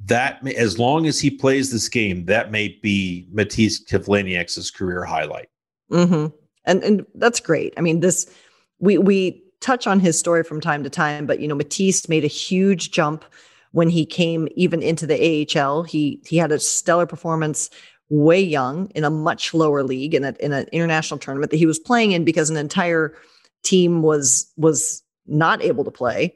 That 0.04 0.42
may, 0.42 0.54
as 0.54 0.78
long 0.78 1.06
as 1.06 1.20
he 1.20 1.30
plays 1.30 1.70
this 1.70 1.88
game, 1.88 2.24
that 2.26 2.50
may 2.50 2.78
be 2.82 3.28
Matisse 3.30 3.84
Kivlenieks' 3.84 4.74
career 4.74 5.04
highlight. 5.04 5.48
Mm-hmm. 5.90 6.34
And 6.64 6.84
and 6.84 7.06
that's 7.14 7.40
great. 7.40 7.72
I 7.76 7.80
mean, 7.80 8.00
this 8.00 8.30
we 8.78 8.98
we 8.98 9.42
touch 9.60 9.86
on 9.86 10.00
his 10.00 10.18
story 10.18 10.42
from 10.42 10.60
time 10.60 10.82
to 10.82 10.90
time, 10.90 11.26
but 11.26 11.40
you 11.40 11.48
know, 11.48 11.54
Matisse 11.54 12.08
made 12.08 12.24
a 12.24 12.28
huge 12.28 12.90
jump 12.90 13.24
when 13.72 13.88
he 13.88 14.04
came 14.04 14.48
even 14.56 14.82
into 14.82 15.06
the 15.06 15.46
AHL. 15.56 15.84
He 15.84 16.20
he 16.26 16.36
had 16.36 16.52
a 16.52 16.58
stellar 16.58 17.06
performance 17.06 17.70
way 18.10 18.40
young 18.40 18.88
in 18.94 19.04
a 19.04 19.10
much 19.10 19.54
lower 19.54 19.82
league 19.82 20.14
in, 20.14 20.24
a, 20.24 20.34
in 20.40 20.52
an 20.52 20.66
international 20.72 21.18
tournament 21.18 21.50
that 21.50 21.56
he 21.56 21.66
was 21.66 21.78
playing 21.78 22.12
in 22.12 22.24
because 22.24 22.50
an 22.50 22.56
entire 22.56 23.14
team 23.62 24.02
was 24.02 24.50
was 24.56 25.02
not 25.26 25.62
able 25.62 25.84
to 25.84 25.90
play 25.90 26.34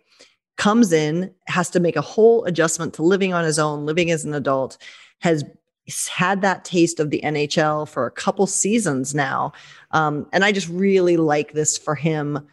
comes 0.57 0.93
in 0.93 1.33
has 1.47 1.69
to 1.71 1.81
make 1.81 1.97
a 1.97 2.01
whole 2.01 2.45
adjustment 2.45 2.95
to 2.95 3.03
living 3.03 3.35
on 3.35 3.45
his 3.45 3.59
own 3.59 3.85
living 3.85 4.11
as 4.11 4.25
an 4.25 4.35
adult 4.35 4.79
has 5.21 5.45
had 6.09 6.43
that 6.43 6.65
taste 6.65 7.01
of 7.01 7.11
the 7.11 7.21
nhl 7.25 7.89
for 7.89 8.07
a 8.07 8.11
couple 8.11 8.47
seasons 8.47 9.15
now. 9.15 9.53
Um, 9.91 10.27
and 10.33 10.45
i 10.45 10.53
just 10.53 10.69
really 10.69 11.17
like 11.17 11.53
this 11.53 11.77
for 11.77 11.95
him. 11.95 12.47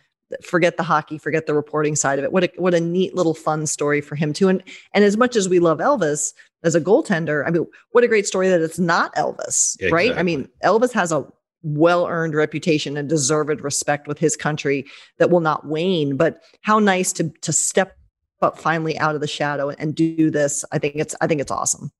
Forget 0.43 0.77
the 0.77 0.83
hockey 0.83 1.17
forget 1.17 1.45
the 1.45 1.53
reporting 1.53 1.95
side 1.95 2.17
of 2.17 2.25
it. 2.25 2.31
What 2.31 2.45
a, 2.45 2.51
what 2.55 2.73
a 2.73 2.79
neat 2.79 3.13
little 3.15 3.35
fun 3.35 3.67
story 3.67 4.01
for 4.01 4.15
him 4.15 4.33
too. 4.33 4.47
And 4.47 4.63
and 4.93 5.03
as 5.05 5.15
much 5.15 5.35
as 5.35 5.47
we 5.47 5.59
love 5.59 5.77
elvis 5.77 6.33
as 6.63 6.75
a 6.75 6.81
goaltender. 6.81 7.45
I 7.45 7.51
mean, 7.51 7.65
what 7.91 8.03
a 8.03 8.07
great 8.07 8.27
story 8.27 8.49
that 8.49 8.61
it's 8.61 8.79
not 8.79 9.13
Elvis, 9.15 9.77
yeah, 9.79 9.89
right? 9.91 10.11
Exactly. 10.11 10.19
I 10.19 10.23
mean, 10.23 10.49
Elvis 10.63 10.91
has 10.93 11.11
a 11.11 11.25
well 11.63 12.07
earned 12.07 12.33
reputation 12.33 12.97
and 12.97 13.07
deserved 13.07 13.61
respect 13.61 14.07
with 14.07 14.17
his 14.17 14.35
country 14.35 14.85
that 15.19 15.29
will 15.29 15.39
not 15.39 15.67
wane. 15.67 16.17
But 16.17 16.41
how 16.61 16.79
nice 16.79 17.13
to 17.13 17.29
to 17.41 17.53
step 17.53 17.95
up 18.41 18.57
finally 18.57 18.97
out 18.97 19.15
of 19.15 19.21
the 19.21 19.27
shadow 19.27 19.69
and 19.69 19.95
do 19.95 20.31
this. 20.31 20.65
I 20.71 20.79
think 20.79 20.95
it's 20.95 21.15
I 21.21 21.27
think 21.27 21.41
it's 21.41 21.51
awesome. 21.51 21.91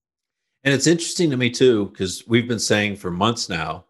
And 0.64 0.74
it's 0.74 0.88
interesting 0.88 1.30
to 1.32 1.38
me 1.38 1.50
too, 1.50 1.88
because 1.88 2.24
we've 2.28 2.48
been 2.48 2.60
saying 2.60 2.98
for 2.98 3.10
months 3.10 3.50
now 3.50 3.86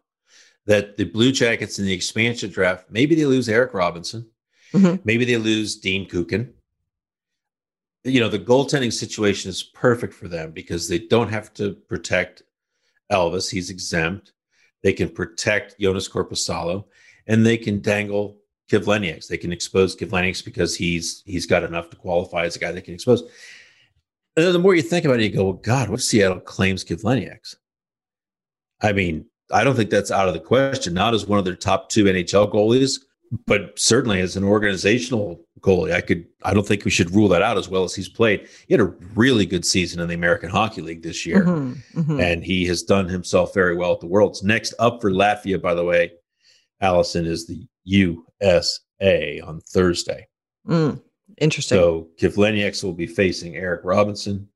that 0.66 0.96
the 0.96 1.04
Blue 1.04 1.32
Jackets 1.32 1.78
in 1.78 1.84
the 1.84 1.92
expansion 1.92 2.50
draft, 2.50 2.86
maybe 2.90 3.14
they 3.14 3.26
lose 3.26 3.48
Eric 3.48 3.74
Robinson, 3.74 4.26
mm-hmm. 4.72 4.96
maybe 5.04 5.24
they 5.24 5.36
lose 5.36 5.76
Dean 5.76 6.08
Kukan, 6.08 6.50
you 8.04 8.20
know, 8.20 8.28
the 8.28 8.38
goaltending 8.38 8.92
situation 8.92 9.48
is 9.50 9.62
perfect 9.62 10.12
for 10.12 10.28
them 10.28 10.50
because 10.50 10.88
they 10.88 10.98
don't 10.98 11.28
have 11.28 11.54
to 11.54 11.74
protect 11.88 12.42
Elvis. 13.10 13.50
He's 13.50 13.70
exempt. 13.70 14.32
They 14.82 14.92
can 14.92 15.08
protect 15.08 15.78
Joonas 15.78 16.10
Korpisalo 16.10 16.84
and 17.26 17.46
they 17.46 17.56
can 17.56 17.80
dangle 17.80 18.38
Kivlenieks. 18.70 19.28
They 19.28 19.36
can 19.36 19.52
expose 19.52 19.94
Kivlenieks 19.94 20.44
because 20.44 20.76
he's 20.76 21.22
he's 21.26 21.46
got 21.46 21.62
enough 21.62 21.90
to 21.90 21.96
qualify 21.96 22.44
as 22.44 22.56
a 22.56 22.58
guy 22.58 22.72
they 22.72 22.80
can 22.80 22.94
expose. 22.94 23.22
And 24.34 24.46
then 24.46 24.52
the 24.52 24.58
more 24.58 24.74
you 24.74 24.82
think 24.82 25.04
about 25.04 25.20
it, 25.20 25.24
you 25.24 25.36
go, 25.36 25.44
well, 25.44 25.52
God, 25.52 25.90
what 25.90 26.00
Seattle 26.00 26.40
claims 26.40 26.84
Kivlenieks? 26.84 27.54
I 28.80 28.92
mean, 28.92 29.26
I 29.52 29.62
don't 29.62 29.76
think 29.76 29.90
that's 29.90 30.10
out 30.10 30.26
of 30.26 30.34
the 30.34 30.40
question. 30.40 30.94
Not 30.94 31.14
as 31.14 31.26
one 31.26 31.38
of 31.38 31.44
their 31.44 31.54
top 31.54 31.90
two 31.90 32.04
NHL 32.04 32.50
goalies, 32.50 32.98
but 33.46 33.78
certainly 33.78 34.20
as 34.20 34.36
an 34.36 34.44
organizational 34.44 35.40
goalie, 35.60 35.92
I 35.92 36.02
could 36.02 36.26
I 36.42 36.52
don't 36.52 36.66
think 36.66 36.84
we 36.84 36.90
should 36.90 37.14
rule 37.14 37.28
that 37.28 37.40
out 37.40 37.56
as 37.56 37.68
well 37.68 37.84
as 37.84 37.94
he's 37.94 38.08
played. 38.08 38.46
He 38.68 38.74
had 38.74 38.80
a 38.80 38.94
really 39.14 39.46
good 39.46 39.64
season 39.64 40.00
in 40.00 40.08
the 40.08 40.14
American 40.14 40.50
Hockey 40.50 40.82
League 40.82 41.02
this 41.02 41.24
year, 41.24 41.44
mm-hmm, 41.44 42.00
mm-hmm. 42.00 42.20
and 42.20 42.44
he 42.44 42.66
has 42.66 42.82
done 42.82 43.08
himself 43.08 43.54
very 43.54 43.74
well 43.74 43.92
at 43.92 44.00
the 44.00 44.06
Worlds. 44.06 44.42
Next 44.42 44.74
up 44.78 45.00
for 45.00 45.10
Latvia, 45.10 45.60
by 45.60 45.74
the 45.74 45.84
way, 45.84 46.12
Allison 46.82 47.24
is 47.24 47.46
the 47.46 47.66
USA 47.84 49.40
on 49.40 49.60
Thursday. 49.60 50.28
Mm, 50.68 51.00
interesting. 51.38 51.78
So 51.78 52.08
Kivlenieks 52.20 52.84
will 52.84 52.92
be 52.92 53.06
facing 53.06 53.56
Eric 53.56 53.80
Robinson, 53.82 54.48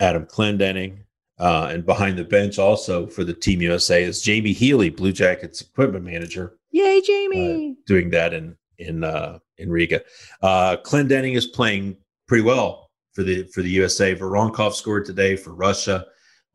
Adam 0.00 0.26
Clendening, 0.26 0.98
uh, 1.38 1.68
and 1.70 1.86
behind 1.86 2.18
the 2.18 2.24
bench 2.24 2.58
also 2.58 3.06
for 3.06 3.24
the 3.24 3.32
Team 3.32 3.62
USA 3.62 4.02
is 4.02 4.20
Jamie 4.20 4.52
Healy, 4.52 4.90
Blue 4.90 5.12
Jackets 5.12 5.62
equipment 5.62 6.04
manager 6.04 6.58
Yay, 6.70 7.00
Jamie! 7.00 7.76
Uh, 7.78 7.82
doing 7.86 8.10
that 8.10 8.32
in 8.32 8.56
in 8.78 9.04
uh, 9.04 9.38
in 9.58 9.70
Riga. 9.70 10.02
Uh, 10.42 10.76
Clendening 10.84 11.36
is 11.36 11.46
playing 11.46 11.96
pretty 12.26 12.42
well 12.42 12.90
for 13.12 13.22
the 13.22 13.44
for 13.52 13.62
the 13.62 13.70
USA. 13.70 14.14
Voronkov 14.14 14.74
scored 14.74 15.04
today 15.04 15.36
for 15.36 15.54
Russia. 15.54 16.06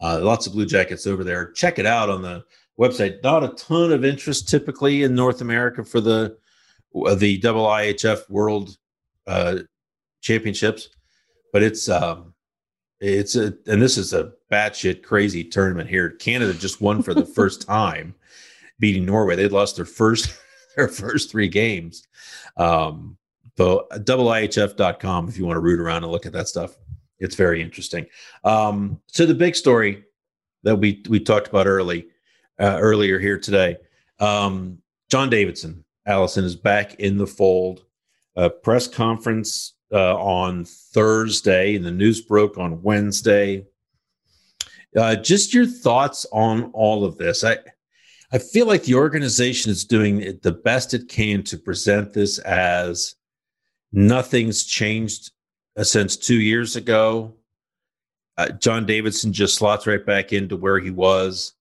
Uh, 0.01 0.19
lots 0.21 0.47
of 0.47 0.53
Blue 0.53 0.65
Jackets 0.65 1.07
over 1.07 1.23
there. 1.23 1.51
Check 1.51 1.79
it 1.79 1.85
out 1.85 2.09
on 2.09 2.21
the 2.21 2.43
website. 2.79 3.23
Not 3.23 3.43
a 3.43 3.49
ton 3.49 3.91
of 3.91 4.03
interest 4.03 4.49
typically 4.49 5.03
in 5.03 5.15
North 5.15 5.41
America 5.41 5.83
for 5.83 6.01
the 6.01 6.37
the 7.17 7.37
double 7.39 7.65
IHF 7.65 8.29
World 8.29 8.77
uh, 9.27 9.59
Championships, 10.21 10.89
but 11.51 11.61
it's 11.61 11.89
um, 11.89 12.33
it's 12.99 13.35
a 13.35 13.53
and 13.67 13.81
this 13.81 13.97
is 13.97 14.13
a 14.13 14.31
batshit 14.51 15.03
crazy 15.03 15.43
tournament 15.43 15.89
here. 15.89 16.11
Canada 16.11 16.53
just 16.53 16.81
won 16.81 17.01
for 17.01 17.13
the 17.13 17.25
first 17.35 17.61
time 17.61 18.15
beating 18.79 19.05
Norway. 19.05 19.35
They'd 19.35 19.51
lost 19.51 19.75
their 19.75 19.85
first 19.85 20.37
their 20.75 20.87
first 20.87 21.31
three 21.31 21.47
games. 21.47 22.07
Um, 22.57 23.17
so 23.57 23.87
doubleihf.com 23.91 25.29
if 25.29 25.37
you 25.37 25.45
want 25.45 25.55
to 25.55 25.61
root 25.61 25.79
around 25.79 26.03
and 26.03 26.11
look 26.11 26.25
at 26.25 26.33
that 26.33 26.47
stuff. 26.47 26.75
It's 27.19 27.35
very 27.35 27.61
interesting. 27.61 28.05
Um, 28.43 28.99
so 29.07 29.25
the 29.25 29.33
big 29.33 29.55
story 29.55 30.03
that 30.63 30.75
we 30.75 31.03
we 31.07 31.19
talked 31.19 31.47
about 31.47 31.67
early 31.67 32.07
uh, 32.59 32.77
earlier 32.79 33.19
here 33.19 33.39
today, 33.39 33.77
um, 34.19 34.79
John 35.09 35.29
Davidson, 35.29 35.85
Allison 36.05 36.43
is 36.43 36.55
back 36.55 36.95
in 36.95 37.17
the 37.17 37.27
fold. 37.27 37.85
A 38.35 38.49
press 38.49 38.85
conference 38.85 39.75
uh, 39.93 40.17
on 40.17 40.65
Thursday, 40.65 41.75
and 41.75 41.85
the 41.85 41.91
news 41.91 42.19
broke 42.21 42.57
on 42.57 42.81
Wednesday. 42.81 43.65
Uh, 44.97 45.15
just 45.15 45.53
your 45.53 45.65
thoughts 45.65 46.25
on 46.33 46.71
all 46.73 47.05
of 47.05 47.17
this. 47.17 47.45
I 47.45 47.57
I 48.35 48.37
feel 48.37 48.67
like 48.67 48.83
the 48.83 48.95
organization 48.95 49.71
is 49.71 49.85
doing 49.85 50.39
the 50.41 50.51
best 50.51 50.93
it 50.93 51.07
can 51.07 51.41
to 51.43 51.57
present 51.57 52.11
this 52.11 52.37
as 52.39 53.15
nothing's 53.93 54.65
changed 54.65 55.31
uh, 55.77 55.85
since 55.85 56.17
two 56.17 56.41
years 56.41 56.75
ago. 56.75 57.33
Uh, 58.37 58.49
John 58.49 58.85
Davidson 58.85 59.31
just 59.31 59.55
slots 59.55 59.87
right 59.87 60.05
back 60.05 60.33
into 60.33 60.57
where 60.57 60.79
he 60.79 60.91
was. 60.91 61.53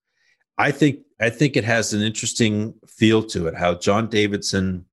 I 0.59 0.73
think 0.73 1.02
I 1.21 1.31
think 1.31 1.57
it 1.57 1.62
has 1.62 1.95
an 1.95 2.02
interesting 2.02 2.75
feel 2.88 3.23
to 3.26 3.47
it. 3.47 3.54
How 3.54 3.76
John 3.76 4.09
Davidson 4.09 4.85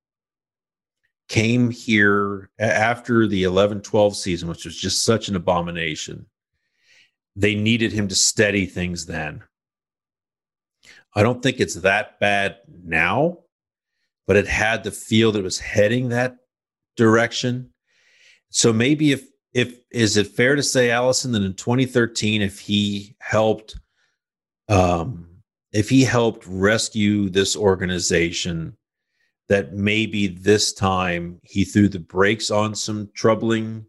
came 1.30 1.72
here 1.72 2.52
after 2.60 3.26
the 3.26 3.42
11-12 3.42 4.14
season, 4.14 4.50
which 4.50 4.66
was 4.66 4.78
just 4.78 5.04
such 5.04 5.30
an 5.30 5.36
abomination. 5.36 6.28
They 7.36 7.56
needed 7.56 7.92
him 7.92 8.08
to 8.10 8.16
steady 8.16 8.68
things 8.68 9.08
then 9.08 9.42
I 11.14 11.24
don't 11.24 11.44
think 11.44 11.60
it's 11.60 11.76
that 11.76 12.20
bad 12.20 12.58
now, 12.84 13.40
but 14.28 14.38
it 14.38 14.48
had 14.48 14.84
the 14.84 14.92
feel 14.92 15.32
that 15.32 15.40
it 15.40 15.44
was 15.44 15.60
heading 15.60 16.10
that 16.10 16.38
direction. 16.96 17.72
So 18.50 18.72
maybe 18.72 19.12
if 19.12 19.26
if 19.54 19.80
is 19.92 20.16
it 20.16 20.28
fair 20.28 20.56
to 20.56 20.64
say, 20.64 20.92
Allison, 20.92 21.34
that 21.34 21.44
in 21.44 21.54
2013, 21.54 22.42
if 22.42 22.60
he 22.60 23.16
helped 23.20 23.78
um 24.70 25.28
if 25.74 25.90
he 25.90 26.04
helped 26.04 26.46
rescue 26.48 27.30
this 27.30 27.56
organization, 27.56 28.78
that 29.50 29.74
maybe 29.74 30.28
this 30.28 30.74
time 30.74 31.40
he 31.44 31.66
threw 31.66 31.90
the 31.90 32.00
brakes 32.00 32.52
on 32.52 32.74
some 32.74 33.10
troubling 33.14 33.86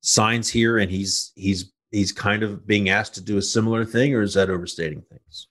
signs 0.00 0.48
here 0.48 0.78
and 0.78 0.90
he's 0.90 1.32
he's 1.36 1.72
he's 1.90 2.12
kind 2.12 2.42
of 2.42 2.66
being 2.66 2.88
asked 2.88 3.14
to 3.14 3.20
do 3.20 3.36
a 3.38 3.42
similar 3.42 3.84
thing 3.84 4.14
or 4.14 4.22
is 4.22 4.34
that 4.34 4.50
overstating 4.50 5.02
things 5.02 5.48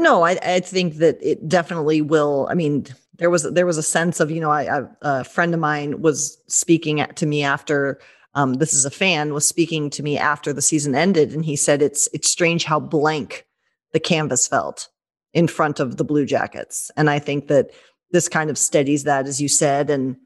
no 0.00 0.22
i, 0.22 0.38
I 0.42 0.60
think 0.60 0.96
that 0.96 1.18
it 1.20 1.48
definitely 1.48 2.02
will 2.02 2.48
i 2.50 2.54
mean 2.54 2.86
there 3.20 3.30
was 3.30 3.44
there 3.52 3.66
was 3.66 3.78
a 3.78 3.82
sense 3.82 4.18
of 4.18 4.30
you 4.30 4.40
know 4.40 4.50
I, 4.50 4.78
I 4.78 4.82
a 5.02 5.24
friend 5.24 5.54
of 5.54 5.60
mine 5.60 6.00
was 6.02 6.42
speaking 6.48 7.00
at, 7.00 7.16
to 7.16 7.26
me 7.26 7.44
after 7.44 8.00
um, 8.34 8.54
this 8.54 8.72
is 8.72 8.84
a 8.84 8.90
fan 8.90 9.34
was 9.34 9.46
speaking 9.46 9.90
to 9.90 10.02
me 10.02 10.16
after 10.16 10.52
the 10.52 10.62
season 10.62 10.94
ended 10.94 11.32
and 11.32 11.44
he 11.44 11.54
said 11.54 11.82
it's 11.82 12.08
it's 12.12 12.30
strange 12.30 12.64
how 12.64 12.80
blank 12.80 13.46
the 13.92 14.00
canvas 14.00 14.48
felt 14.48 14.88
in 15.32 15.46
front 15.46 15.78
of 15.78 15.96
the 15.96 16.04
blue 16.04 16.26
jackets. 16.26 16.90
And 16.96 17.08
i 17.08 17.18
think 17.18 17.48
that 17.48 17.70
this 18.10 18.28
kind 18.28 18.50
of 18.50 18.58
steadies 18.58 19.04
that 19.04 19.26
as 19.26 19.40
you 19.40 19.48
said 19.48 19.90
and 19.90 20.16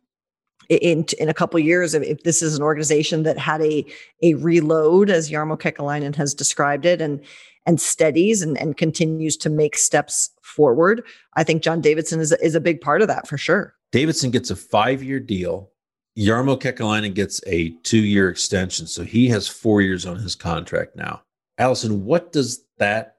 in 0.69 1.07
in 1.19 1.29
a 1.29 1.35
couple 1.35 1.59
years, 1.61 1.95
if, 1.95 2.23
this 2.23 2.43
is 2.43 2.57
an 2.57 2.63
organization 2.63 3.23
that 3.25 3.39
had 3.39 3.61
a 3.63 3.85
a 4.23 4.35
reload, 4.35 5.11
as 5.11 5.31
Jarmo 5.31 5.59
Kekalainen 5.59 6.15
has 6.17 6.35
described 6.35 6.87
it, 6.87 7.01
and 7.01 7.21
and 7.67 7.81
steadies 7.81 8.43
and, 8.43 8.59
and 8.59 8.77
continues 8.77 9.37
to 9.39 9.51
make 9.51 9.77
steps 9.77 10.31
forward, 10.43 11.03
I 11.35 11.45
think 11.45 11.63
John 11.63 11.81
Davidson 11.81 12.21
is 12.21 12.31
a, 12.33 12.45
is 12.45 12.55
a 12.55 12.61
big 12.61 12.81
part 12.81 13.01
of 13.01 13.09
that 13.09 13.27
for 13.27 13.39
sure. 13.39 13.75
Davidson 13.91 14.31
gets 14.31 14.51
a 14.51 14.57
five 14.57 15.03
year 15.03 15.21
deal. 15.21 15.71
Yarmo 16.17 16.61
Kekalainen 16.61 17.15
gets 17.15 17.41
a 17.47 17.71
two 17.83 17.99
year 17.99 18.29
extension, 18.29 18.87
so 18.87 19.03
he 19.03 19.29
has 19.29 19.49
four 19.49 19.83
years 19.83 20.07
on 20.07 20.17
his 20.17 20.35
contract 20.35 20.97
now. 20.97 21.23
Allison, 21.59 22.05
what 22.05 22.33
does 22.33 22.65
that 22.79 23.17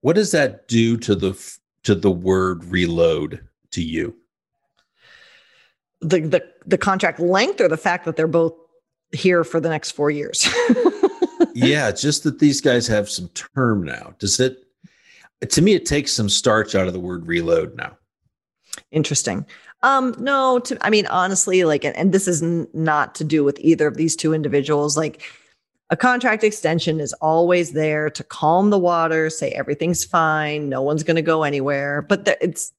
what 0.00 0.16
does 0.16 0.32
that 0.32 0.68
do 0.68 0.96
to 0.98 1.14
the 1.14 1.58
to 1.84 1.94
the 1.94 2.10
word 2.10 2.64
reload 2.64 3.46
to 3.70 3.82
you? 3.82 4.14
the 6.04 6.20
the 6.20 6.44
the 6.66 6.78
contract 6.78 7.20
length 7.20 7.60
or 7.60 7.68
the 7.68 7.76
fact 7.76 8.04
that 8.04 8.16
they're 8.16 8.26
both 8.26 8.54
here 9.12 9.44
for 9.44 9.60
the 9.60 9.68
next 9.68 9.92
four 9.92 10.10
years. 10.10 10.48
yeah, 11.54 11.90
just 11.92 12.24
that 12.24 12.38
these 12.38 12.60
guys 12.60 12.86
have 12.86 13.08
some 13.08 13.28
term 13.28 13.82
now. 13.82 14.14
Does 14.18 14.40
it? 14.40 14.58
To 15.48 15.62
me, 15.62 15.74
it 15.74 15.86
takes 15.86 16.12
some 16.12 16.28
starch 16.28 16.74
out 16.74 16.86
of 16.86 16.92
the 16.92 17.00
word 17.00 17.26
reload 17.26 17.76
now. 17.76 17.96
Interesting. 18.90 19.46
Um, 19.82 20.14
no, 20.18 20.58
to, 20.60 20.78
I 20.80 20.88
mean, 20.88 21.06
honestly, 21.06 21.64
like, 21.64 21.84
and, 21.84 21.94
and 21.96 22.12
this 22.12 22.26
is 22.26 22.42
n- 22.42 22.66
not 22.72 23.14
to 23.16 23.24
do 23.24 23.44
with 23.44 23.58
either 23.60 23.86
of 23.86 23.96
these 23.96 24.16
two 24.16 24.32
individuals. 24.32 24.96
Like, 24.96 25.22
a 25.90 25.96
contract 25.96 26.42
extension 26.42 26.98
is 27.00 27.12
always 27.14 27.72
there 27.72 28.08
to 28.10 28.24
calm 28.24 28.70
the 28.70 28.78
water, 28.78 29.28
say 29.28 29.50
everything's 29.50 30.02
fine, 30.02 30.70
no 30.70 30.80
one's 30.80 31.02
going 31.02 31.16
to 31.16 31.22
go 31.22 31.42
anywhere. 31.42 32.00
But 32.00 32.38
it's 32.40 32.72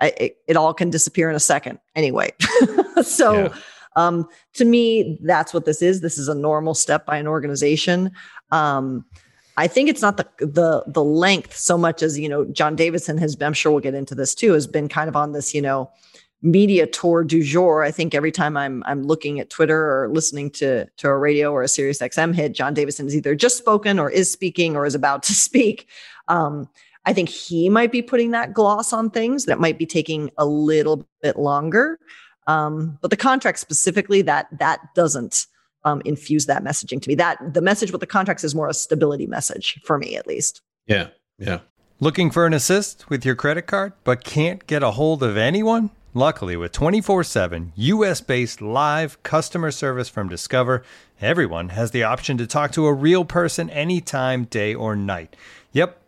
I, 0.00 0.08
it, 0.18 0.38
it, 0.46 0.56
all 0.56 0.74
can 0.74 0.90
disappear 0.90 1.30
in 1.30 1.36
a 1.36 1.40
second 1.40 1.78
anyway. 1.94 2.32
so, 3.02 3.44
yeah. 3.44 3.54
um, 3.96 4.28
to 4.54 4.64
me, 4.64 5.18
that's 5.22 5.54
what 5.54 5.64
this 5.64 5.80
is. 5.80 6.00
This 6.00 6.18
is 6.18 6.28
a 6.28 6.34
normal 6.34 6.74
step 6.74 7.06
by 7.06 7.16
an 7.16 7.26
organization. 7.26 8.12
Um, 8.50 9.04
I 9.56 9.66
think 9.66 9.88
it's 9.88 10.02
not 10.02 10.18
the 10.18 10.28
the 10.38 10.84
the 10.86 11.02
length 11.02 11.56
so 11.56 11.78
much 11.78 12.02
as 12.02 12.18
you 12.18 12.28
know. 12.28 12.44
John 12.44 12.76
Davidson 12.76 13.16
has. 13.18 13.36
I'm 13.40 13.54
sure 13.54 13.72
we'll 13.72 13.80
get 13.80 13.94
into 13.94 14.14
this 14.14 14.34
too. 14.34 14.52
Has 14.52 14.66
been 14.66 14.88
kind 14.88 15.08
of 15.08 15.16
on 15.16 15.32
this 15.32 15.54
you 15.54 15.62
know 15.62 15.90
media 16.42 16.86
tour 16.86 17.24
du 17.24 17.42
jour. 17.42 17.82
I 17.82 17.90
think 17.90 18.14
every 18.14 18.32
time 18.32 18.56
I'm 18.56 18.82
I'm 18.86 19.02
looking 19.02 19.40
at 19.40 19.48
Twitter 19.48 20.02
or 20.02 20.08
listening 20.08 20.50
to 20.52 20.86
to 20.98 21.08
a 21.08 21.16
radio 21.16 21.52
or 21.52 21.62
a 21.62 21.68
Sirius 21.68 21.98
XM 21.98 22.34
hit, 22.34 22.52
John 22.52 22.74
Davidson 22.74 23.06
is 23.06 23.16
either 23.16 23.34
just 23.34 23.56
spoken 23.56 23.98
or 23.98 24.10
is 24.10 24.30
speaking 24.30 24.76
or 24.76 24.84
is 24.84 24.94
about 24.94 25.22
to 25.24 25.34
speak. 25.46 25.88
Um, 26.28 26.68
I 27.06 27.12
think 27.12 27.28
he 27.28 27.68
might 27.68 27.92
be 27.92 28.02
putting 28.02 28.32
that 28.32 28.52
gloss 28.52 28.92
on 28.92 29.10
things 29.10 29.44
that 29.44 29.60
might 29.60 29.78
be 29.78 29.86
taking 29.86 30.30
a 30.36 30.44
little 30.44 31.06
bit 31.22 31.38
longer. 31.38 31.98
Um, 32.48 32.98
but 33.00 33.10
the 33.10 33.16
contract 33.16 33.58
specifically, 33.60 34.22
that 34.22 34.46
that 34.58 34.80
doesn't 34.94 35.46
um, 35.84 36.02
infuse 36.04 36.46
that 36.46 36.64
messaging 36.64 37.00
to 37.00 37.08
me. 37.08 37.14
That 37.14 37.54
the 37.54 37.62
message 37.62 37.92
with 37.92 38.00
the 38.00 38.06
contracts 38.06 38.44
is 38.44 38.54
more 38.54 38.68
a 38.68 38.74
stability 38.74 39.26
message 39.26 39.80
for 39.84 39.98
me, 39.98 40.16
at 40.16 40.26
least. 40.26 40.60
Yeah, 40.86 41.08
yeah. 41.38 41.60
Looking 41.98 42.30
for 42.30 42.44
an 42.44 42.52
assist 42.52 43.08
with 43.08 43.24
your 43.24 43.34
credit 43.34 43.62
card, 43.62 43.94
but 44.04 44.22
can't 44.22 44.66
get 44.66 44.82
a 44.82 44.90
hold 44.92 45.22
of 45.22 45.36
anyone? 45.36 45.90
Luckily, 46.12 46.56
with 46.56 46.72
24 46.72 47.24
7 47.24 47.72
US 47.76 48.20
based 48.20 48.60
live 48.60 49.22
customer 49.22 49.70
service 49.70 50.08
from 50.08 50.28
Discover, 50.28 50.82
everyone 51.20 51.70
has 51.70 51.92
the 51.92 52.02
option 52.02 52.36
to 52.38 52.46
talk 52.46 52.72
to 52.72 52.86
a 52.86 52.92
real 52.92 53.24
person 53.24 53.70
anytime, 53.70 54.44
day 54.44 54.74
or 54.74 54.96
night. 54.96 55.36
Yep. 55.72 56.00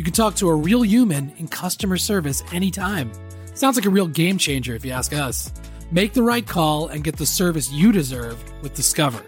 you 0.00 0.04
can 0.04 0.14
talk 0.14 0.34
to 0.34 0.48
a 0.48 0.54
real 0.54 0.80
human 0.80 1.30
in 1.36 1.46
customer 1.46 1.98
service 1.98 2.42
anytime. 2.52 3.12
Sounds 3.52 3.76
like 3.76 3.84
a 3.84 3.90
real 3.90 4.06
game 4.06 4.38
changer 4.38 4.74
if 4.74 4.82
you 4.82 4.92
ask 4.92 5.12
us. 5.12 5.52
Make 5.90 6.14
the 6.14 6.22
right 6.22 6.46
call 6.46 6.88
and 6.88 7.04
get 7.04 7.18
the 7.18 7.26
service 7.26 7.70
you 7.70 7.92
deserve 7.92 8.42
with 8.62 8.72
Discover. 8.72 9.22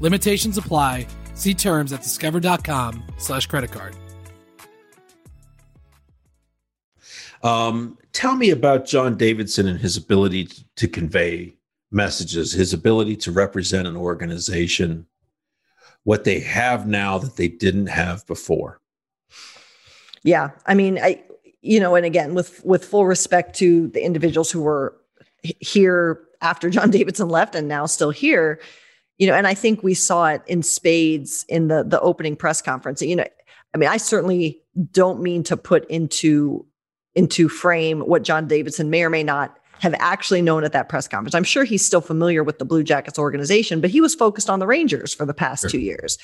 Limitations 0.00 0.58
apply. 0.58 1.06
See 1.32 1.54
terms 1.54 1.94
at 1.94 2.02
discover.com 2.02 3.02
slash 3.16 3.46
credit 3.46 3.72
card. 3.72 3.96
Um, 7.42 7.96
tell 8.12 8.36
me 8.36 8.50
about 8.50 8.84
John 8.84 9.16
Davidson 9.16 9.66
and 9.66 9.80
his 9.80 9.96
ability 9.96 10.44
to, 10.44 10.64
to 10.76 10.88
convey 10.88 11.54
messages, 11.90 12.52
his 12.52 12.74
ability 12.74 13.16
to 13.16 13.32
represent 13.32 13.88
an 13.88 13.96
organization, 13.96 15.06
what 16.04 16.24
they 16.24 16.40
have 16.40 16.86
now 16.86 17.16
that 17.16 17.36
they 17.36 17.48
didn't 17.48 17.86
have 17.86 18.26
before. 18.26 18.81
Yeah, 20.24 20.50
I 20.66 20.74
mean, 20.74 20.98
I 20.98 21.22
you 21.62 21.78
know, 21.78 21.94
and 21.94 22.04
again, 22.04 22.34
with 22.34 22.64
with 22.64 22.84
full 22.84 23.06
respect 23.06 23.56
to 23.56 23.88
the 23.88 24.04
individuals 24.04 24.50
who 24.50 24.62
were 24.62 24.96
here 25.42 26.20
after 26.40 26.70
John 26.70 26.90
Davidson 26.92 27.28
left 27.28 27.54
and 27.54 27.68
now 27.68 27.86
still 27.86 28.10
here, 28.10 28.60
you 29.18 29.26
know, 29.26 29.34
and 29.34 29.46
I 29.46 29.54
think 29.54 29.82
we 29.82 29.94
saw 29.94 30.26
it 30.26 30.42
in 30.46 30.62
spades 30.62 31.44
in 31.48 31.68
the 31.68 31.84
the 31.84 32.00
opening 32.00 32.36
press 32.36 32.60
conference. 32.60 33.00
You 33.00 33.16
know, 33.16 33.26
I 33.74 33.78
mean, 33.78 33.88
I 33.88 33.96
certainly 33.96 34.60
don't 34.90 35.22
mean 35.22 35.42
to 35.44 35.56
put 35.56 35.88
into 35.88 36.66
into 37.14 37.48
frame 37.48 38.00
what 38.00 38.22
John 38.22 38.48
Davidson 38.48 38.90
may 38.90 39.04
or 39.04 39.10
may 39.10 39.22
not 39.22 39.56
have 39.80 39.94
actually 39.98 40.42
known 40.42 40.64
at 40.64 40.72
that 40.72 40.88
press 40.88 41.08
conference. 41.08 41.34
I'm 41.34 41.44
sure 41.44 41.64
he's 41.64 41.84
still 41.84 42.00
familiar 42.00 42.44
with 42.44 42.58
the 42.58 42.64
Blue 42.64 42.84
Jackets 42.84 43.18
organization, 43.18 43.80
but 43.80 43.90
he 43.90 44.00
was 44.00 44.14
focused 44.14 44.48
on 44.48 44.60
the 44.60 44.66
Rangers 44.66 45.12
for 45.12 45.26
the 45.26 45.34
past 45.34 45.62
sure. 45.62 45.70
2 45.70 45.80
years. 45.80 46.18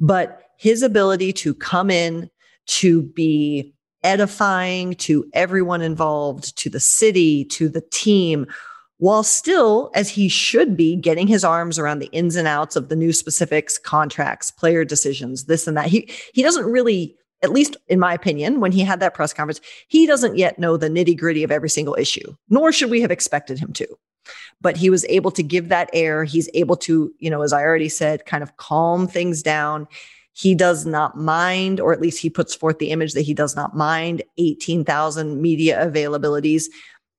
But 0.00 0.42
his 0.56 0.82
ability 0.82 1.32
to 1.34 1.54
come 1.54 1.90
in 1.90 2.30
to 2.68 3.02
be 3.02 3.74
edifying 4.04 4.94
to 4.94 5.28
everyone 5.32 5.82
involved, 5.82 6.56
to 6.58 6.70
the 6.70 6.80
city, 6.80 7.44
to 7.46 7.68
the 7.68 7.80
team, 7.90 8.46
while 8.98 9.22
still, 9.22 9.90
as 9.94 10.08
he 10.08 10.28
should 10.28 10.76
be, 10.76 10.96
getting 10.96 11.26
his 11.26 11.44
arms 11.44 11.78
around 11.78 12.00
the 12.00 12.10
ins 12.12 12.36
and 12.36 12.48
outs 12.48 12.76
of 12.76 12.88
the 12.88 12.96
new 12.96 13.12
specifics, 13.12 13.78
contracts, 13.78 14.50
player 14.50 14.84
decisions, 14.84 15.44
this 15.44 15.66
and 15.66 15.76
that. 15.76 15.86
He 15.86 16.10
he 16.32 16.42
doesn't 16.42 16.66
really, 16.66 17.16
at 17.42 17.52
least 17.52 17.76
in 17.86 18.00
my 18.00 18.12
opinion, 18.12 18.60
when 18.60 18.72
he 18.72 18.80
had 18.80 19.00
that 19.00 19.14
press 19.14 19.32
conference, 19.32 19.60
he 19.88 20.06
doesn't 20.06 20.36
yet 20.36 20.58
know 20.58 20.76
the 20.76 20.88
nitty 20.88 21.16
gritty 21.16 21.44
of 21.44 21.52
every 21.52 21.70
single 21.70 21.94
issue, 21.94 22.34
nor 22.48 22.72
should 22.72 22.90
we 22.90 23.00
have 23.00 23.10
expected 23.10 23.58
him 23.58 23.72
to. 23.74 23.86
But 24.60 24.76
he 24.76 24.90
was 24.90 25.04
able 25.08 25.30
to 25.30 25.42
give 25.42 25.68
that 25.68 25.88
air. 25.92 26.24
He's 26.24 26.50
able 26.52 26.76
to, 26.78 27.12
you 27.18 27.30
know, 27.30 27.42
as 27.42 27.52
I 27.52 27.62
already 27.62 27.88
said, 27.88 28.26
kind 28.26 28.42
of 28.42 28.56
calm 28.56 29.06
things 29.06 29.42
down 29.42 29.86
he 30.38 30.54
does 30.54 30.86
not 30.86 31.16
mind, 31.16 31.80
or 31.80 31.92
at 31.92 32.00
least 32.00 32.20
he 32.20 32.30
puts 32.30 32.54
forth 32.54 32.78
the 32.78 32.90
image 32.90 33.12
that 33.14 33.22
he 33.22 33.34
does 33.34 33.56
not 33.56 33.76
mind 33.76 34.22
18,000 34.36 35.42
media 35.42 35.84
availabilities. 35.84 36.66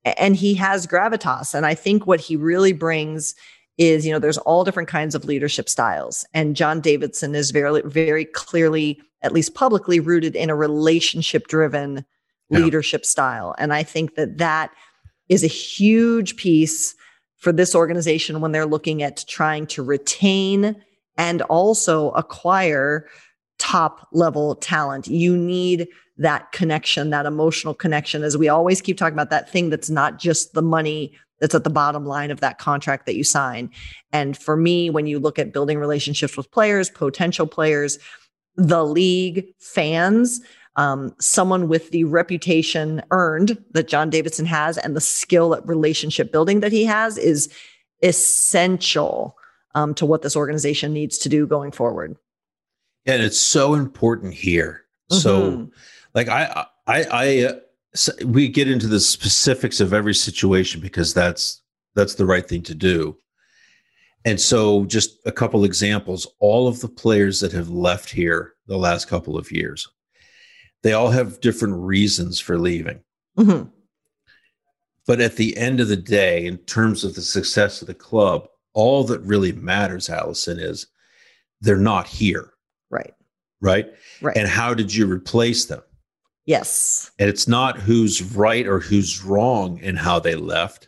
And 0.05 0.37
he 0.37 0.53
has 0.55 0.87
gravitas. 0.87 1.53
And 1.53 1.65
I 1.65 1.75
think 1.75 2.07
what 2.07 2.21
he 2.21 2.37
really 2.37 2.71
brings 2.71 3.35
is, 3.77 4.05
you 4.05 4.13
know, 4.13 4.19
there's 4.19 4.37
all 4.37 4.63
different 4.63 4.87
kinds 4.87 5.15
of 5.15 5.25
leadership 5.25 5.67
styles. 5.67 6.25
And 6.33 6.55
John 6.55 6.79
Davidson 6.79 7.35
is 7.35 7.51
very, 7.51 7.81
very 7.83 8.23
clearly, 8.23 9.01
at 9.21 9.33
least 9.33 9.53
publicly, 9.53 9.99
rooted 9.99 10.37
in 10.37 10.49
a 10.49 10.55
relationship 10.55 11.47
driven 11.47 12.05
yeah. 12.49 12.59
leadership 12.59 13.05
style. 13.05 13.53
And 13.57 13.73
I 13.73 13.83
think 13.83 14.15
that 14.15 14.37
that 14.37 14.71
is 15.27 15.43
a 15.43 15.47
huge 15.47 16.37
piece 16.37 16.95
for 17.35 17.51
this 17.51 17.75
organization 17.75 18.39
when 18.39 18.53
they're 18.53 18.65
looking 18.65 19.03
at 19.03 19.25
trying 19.27 19.67
to 19.67 19.83
retain 19.83 20.81
and 21.19 21.41
also 21.43 22.11
acquire 22.11 23.05
top 23.59 24.07
level 24.13 24.55
talent. 24.55 25.07
You 25.07 25.37
need 25.37 25.87
that 26.17 26.51
connection, 26.53 27.11
that 27.11 27.25
emotional 27.25 27.73
connection, 27.73 28.23
as 28.23 28.37
we 28.37 28.47
always 28.47 28.81
keep 28.81 28.97
talking 28.97 29.13
about 29.13 29.29
that 29.29 29.49
thing 29.49 29.69
that's 29.69 29.89
not 29.89 30.17
just 30.17 30.53
the 30.53 30.61
money 30.61 31.13
that's 31.39 31.53
at 31.53 31.65
the 31.65 31.69
bottom 31.69 32.05
line 32.05 32.31
of 32.31 32.39
that 32.39 32.57
contract 32.57 33.05
that 33.05 33.15
you 33.15 33.23
sign. 33.23 33.69
And 34.11 34.37
for 34.37 34.57
me, 34.57 34.89
when 34.89 35.07
you 35.07 35.19
look 35.19 35.37
at 35.37 35.53
building 35.53 35.77
relationships 35.77 36.35
with 36.35 36.51
players, 36.51 36.89
potential 36.89 37.47
players, 37.47 37.99
the 38.55 38.83
league, 38.83 39.45
fans, 39.59 40.41
um, 40.75 41.13
someone 41.19 41.67
with 41.67 41.91
the 41.91 42.05
reputation 42.05 43.01
earned 43.11 43.61
that 43.71 43.89
John 43.89 44.09
Davidson 44.09 44.45
has 44.45 44.77
and 44.77 44.95
the 44.95 45.01
skill 45.01 45.53
at 45.53 45.67
relationship 45.67 46.31
building 46.31 46.61
that 46.61 46.71
he 46.71 46.85
has 46.85 47.17
is 47.17 47.49
essential 48.01 49.35
um, 49.75 49.93
to 49.95 50.05
what 50.05 50.21
this 50.21 50.35
organization 50.35 50.93
needs 50.93 51.17
to 51.19 51.29
do 51.29 51.45
going 51.45 51.71
forward. 51.71 52.15
And 53.05 53.21
it's 53.21 53.39
so 53.39 53.73
important 53.73 54.33
here. 54.33 54.85
Mm-hmm. 55.11 55.19
So, 55.19 55.69
like 56.13 56.27
I, 56.27 56.65
I, 56.87 57.03
I, 57.11 57.43
uh, 57.45 57.59
so 57.95 58.11
we 58.25 58.47
get 58.47 58.69
into 58.69 58.87
the 58.87 58.99
specifics 58.99 59.79
of 59.79 59.93
every 59.93 60.13
situation 60.13 60.81
because 60.81 61.13
that's 61.13 61.61
that's 61.95 62.15
the 62.15 62.25
right 62.25 62.47
thing 62.47 62.61
to 62.63 62.75
do. 62.75 63.17
And 64.25 64.39
so, 64.39 64.85
just 64.85 65.19
a 65.25 65.31
couple 65.31 65.63
examples: 65.63 66.27
all 66.39 66.67
of 66.67 66.81
the 66.81 66.89
players 66.89 67.39
that 67.39 67.51
have 67.53 67.69
left 67.69 68.09
here 68.09 68.53
the 68.67 68.77
last 68.77 69.07
couple 69.07 69.37
of 69.37 69.51
years, 69.51 69.87
they 70.83 70.93
all 70.93 71.09
have 71.09 71.41
different 71.41 71.75
reasons 71.75 72.39
for 72.39 72.57
leaving. 72.57 72.99
Mm-hmm. 73.37 73.69
But 75.07 75.21
at 75.21 75.37
the 75.37 75.57
end 75.57 75.79
of 75.79 75.87
the 75.87 75.95
day, 75.95 76.45
in 76.45 76.57
terms 76.59 77.03
of 77.03 77.15
the 77.15 77.21
success 77.21 77.81
of 77.81 77.87
the 77.87 77.95
club, 77.95 78.47
all 78.79 79.03
that 79.03 79.19
really 79.23 79.51
matters, 79.51 80.09
Allison, 80.09 80.57
is 80.57 80.87
they're 81.59 81.75
not 81.75 82.07
here. 82.07 82.53
Right. 82.89 83.13
Right. 83.59 83.93
Right. 84.21 84.37
And 84.37 84.47
how 84.47 84.73
did 84.73 84.95
you 84.95 85.05
replace 85.05 85.65
them? 85.65 85.81
Yes. 86.45 87.11
And 87.19 87.29
it's 87.29 87.45
not 87.45 87.77
who's 87.77 88.23
right 88.23 88.65
or 88.65 88.79
who's 88.79 89.21
wrong 89.21 89.79
in 89.79 89.97
how 89.97 90.19
they 90.19 90.35
left. 90.35 90.87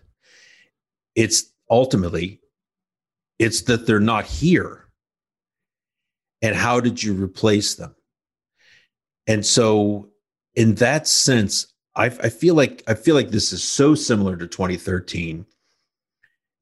It's 1.16 1.52
ultimately 1.70 2.40
it's 3.40 3.64
that 3.64 3.86
they're 3.86 4.00
not 4.00 4.24
here. 4.24 4.88
And 6.42 6.56
how 6.56 6.80
did 6.80 7.04
you 7.04 7.14
replace 7.14 7.76
them? 7.76 7.94
And 9.28 9.46
so 9.46 10.12
in 10.56 10.76
that 10.76 11.08
sense, 11.08 11.68
I, 11.94 12.06
I 12.06 12.30
feel 12.30 12.56
like 12.56 12.84
I 12.88 12.94
feel 12.94 13.16
like 13.16 13.32
this 13.32 13.52
is 13.52 13.62
so 13.62 13.96
similar 13.96 14.38
to 14.38 14.48
2013. 14.48 15.46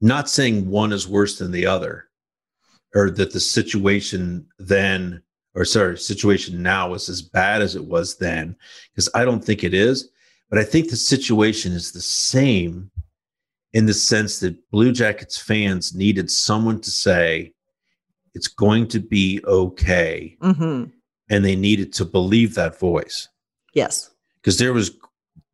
Not 0.00 0.28
saying 0.30 0.68
one 0.68 0.92
is 0.92 1.06
worse 1.06 1.38
than 1.38 1.52
the 1.52 1.66
other, 1.66 2.06
or 2.94 3.10
that 3.10 3.32
the 3.32 3.40
situation 3.40 4.46
then 4.58 5.22
or 5.54 5.64
sorry, 5.64 5.98
situation 5.98 6.62
now 6.62 6.94
is 6.94 7.08
as 7.08 7.22
bad 7.22 7.62
as 7.62 7.74
it 7.74 7.84
was 7.84 8.18
then, 8.18 8.56
because 8.92 9.08
I 9.14 9.24
don't 9.24 9.44
think 9.44 9.64
it 9.64 9.74
is. 9.74 10.08
But 10.48 10.58
I 10.58 10.64
think 10.64 10.90
the 10.90 10.96
situation 10.96 11.72
is 11.72 11.92
the 11.92 12.00
same 12.00 12.90
in 13.72 13.86
the 13.86 13.94
sense 13.94 14.40
that 14.40 14.70
Blue 14.70 14.92
Jackets 14.92 15.38
fans 15.38 15.94
needed 15.94 16.30
someone 16.30 16.80
to 16.80 16.90
say, 16.90 17.52
it's 18.34 18.48
going 18.48 18.88
to 18.88 19.00
be 19.00 19.40
okay. 19.44 20.36
Mm-hmm. 20.40 20.90
And 21.30 21.44
they 21.44 21.54
needed 21.54 21.92
to 21.94 22.04
believe 22.04 22.54
that 22.54 22.78
voice. 22.78 23.28
Yes. 23.74 24.10
Because 24.36 24.58
there 24.58 24.72
was, 24.72 24.90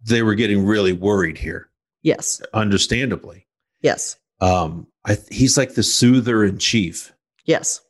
they 0.02 0.22
were 0.22 0.34
getting 0.34 0.64
really 0.64 0.94
worried 0.94 1.36
here. 1.36 1.68
Yes. 2.02 2.40
Understandably. 2.54 3.46
Yes. 3.82 4.16
Um, 4.40 4.86
I, 5.04 5.16
he's 5.30 5.56
like 5.56 5.74
the 5.74 5.82
soother 5.82 6.44
in 6.44 6.58
chief. 6.58 7.12
Yes. 7.44 7.80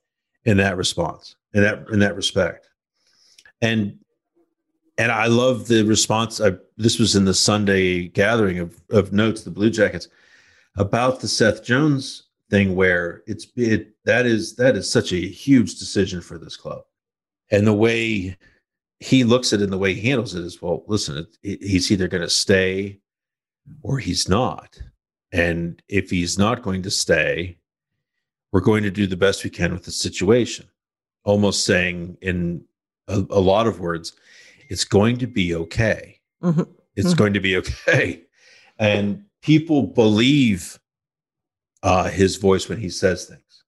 In 0.44 0.58
that 0.58 0.76
response 0.76 1.36
in 1.56 1.62
that 1.62 1.88
in 1.90 1.98
that 2.00 2.14
respect. 2.14 2.68
And 3.60 3.98
and 4.98 5.10
I 5.10 5.26
love 5.26 5.66
the 5.68 5.82
response. 5.82 6.40
I, 6.40 6.52
this 6.76 6.98
was 6.98 7.16
in 7.16 7.24
the 7.24 7.34
Sunday 7.34 8.08
gathering 8.08 8.58
of 8.58 8.80
of 8.90 9.12
notes, 9.12 9.42
the 9.42 9.50
Blue 9.50 9.70
Jackets, 9.70 10.08
about 10.76 11.20
the 11.20 11.28
Seth 11.28 11.64
Jones 11.64 12.24
thing, 12.50 12.76
where 12.76 13.22
it's 13.26 13.46
it 13.56 13.94
that 14.04 14.26
is 14.26 14.54
that 14.56 14.76
is 14.76 14.88
such 14.90 15.12
a 15.12 15.16
huge 15.16 15.78
decision 15.78 16.20
for 16.20 16.38
this 16.38 16.56
club, 16.56 16.82
and 17.50 17.66
the 17.66 17.72
way 17.72 18.36
he 19.00 19.24
looks 19.24 19.52
at 19.52 19.60
it 19.60 19.64
and 19.64 19.72
the 19.72 19.78
way 19.78 19.94
he 19.94 20.08
handles 20.08 20.34
it 20.34 20.44
is 20.44 20.60
well. 20.60 20.84
Listen, 20.86 21.26
it, 21.42 21.62
he's 21.62 21.90
either 21.90 22.06
going 22.06 22.22
to 22.22 22.30
stay 22.30 23.00
or 23.82 23.98
he's 23.98 24.28
not, 24.28 24.80
and 25.32 25.82
if 25.88 26.10
he's 26.10 26.38
not 26.38 26.62
going 26.62 26.82
to 26.82 26.90
stay, 26.90 27.58
we're 28.52 28.60
going 28.60 28.82
to 28.84 28.90
do 28.90 29.06
the 29.06 29.16
best 29.16 29.44
we 29.44 29.50
can 29.50 29.72
with 29.72 29.84
the 29.84 29.92
situation 29.92 30.66
almost 31.26 31.66
saying 31.66 32.16
in 32.22 32.64
a, 33.08 33.22
a 33.30 33.40
lot 33.40 33.66
of 33.66 33.80
words, 33.80 34.14
it's 34.68 34.84
going 34.84 35.18
to 35.18 35.26
be 35.26 35.54
okay. 35.54 36.20
Mm-hmm. 36.42 36.62
It's 36.94 37.08
mm-hmm. 37.08 37.18
going 37.18 37.32
to 37.34 37.40
be 37.40 37.56
okay. 37.58 38.22
And 38.78 39.24
people 39.42 39.82
believe 39.82 40.78
uh, 41.82 42.10
his 42.10 42.36
voice 42.36 42.68
when 42.68 42.78
he 42.78 42.90
says 42.90 43.24
things. 43.24 43.64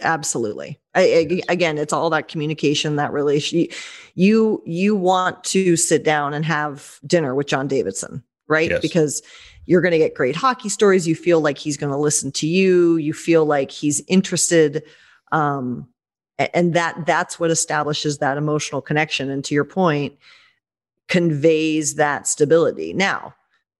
Absolutely. 0.00 0.80
I, 0.94 1.00
I, 1.02 1.52
again, 1.52 1.76
it's 1.76 1.92
all 1.92 2.08
that 2.10 2.28
communication, 2.28 2.96
that 2.96 3.12
relation. 3.12 3.66
You 4.14 4.62
you 4.64 4.94
want 4.94 5.42
to 5.44 5.76
sit 5.76 6.04
down 6.04 6.34
and 6.34 6.44
have 6.44 7.00
dinner 7.04 7.34
with 7.34 7.48
John 7.48 7.66
Davidson, 7.66 8.22
right? 8.46 8.70
Yes. 8.70 8.80
Because 8.80 9.22
you're 9.66 9.80
going 9.80 9.92
to 9.92 9.98
get 9.98 10.14
great 10.14 10.36
hockey 10.36 10.68
stories. 10.68 11.06
You 11.06 11.14
feel 11.14 11.40
like 11.40 11.58
he's 11.58 11.76
going 11.76 11.92
to 11.92 11.98
listen 11.98 12.32
to 12.32 12.46
you. 12.46 12.96
You 12.96 13.12
feel 13.12 13.44
like 13.44 13.70
he's 13.70 14.02
interested. 14.08 14.82
Um, 15.30 15.88
and 16.38 16.74
that 16.74 17.06
that's 17.06 17.38
what 17.38 17.50
establishes 17.50 18.18
that 18.18 18.36
emotional 18.36 18.80
connection 18.80 19.30
and 19.30 19.44
to 19.44 19.54
your 19.54 19.64
point 19.64 20.14
conveys 21.08 21.96
that 21.96 22.26
stability 22.26 22.92
now 22.92 23.34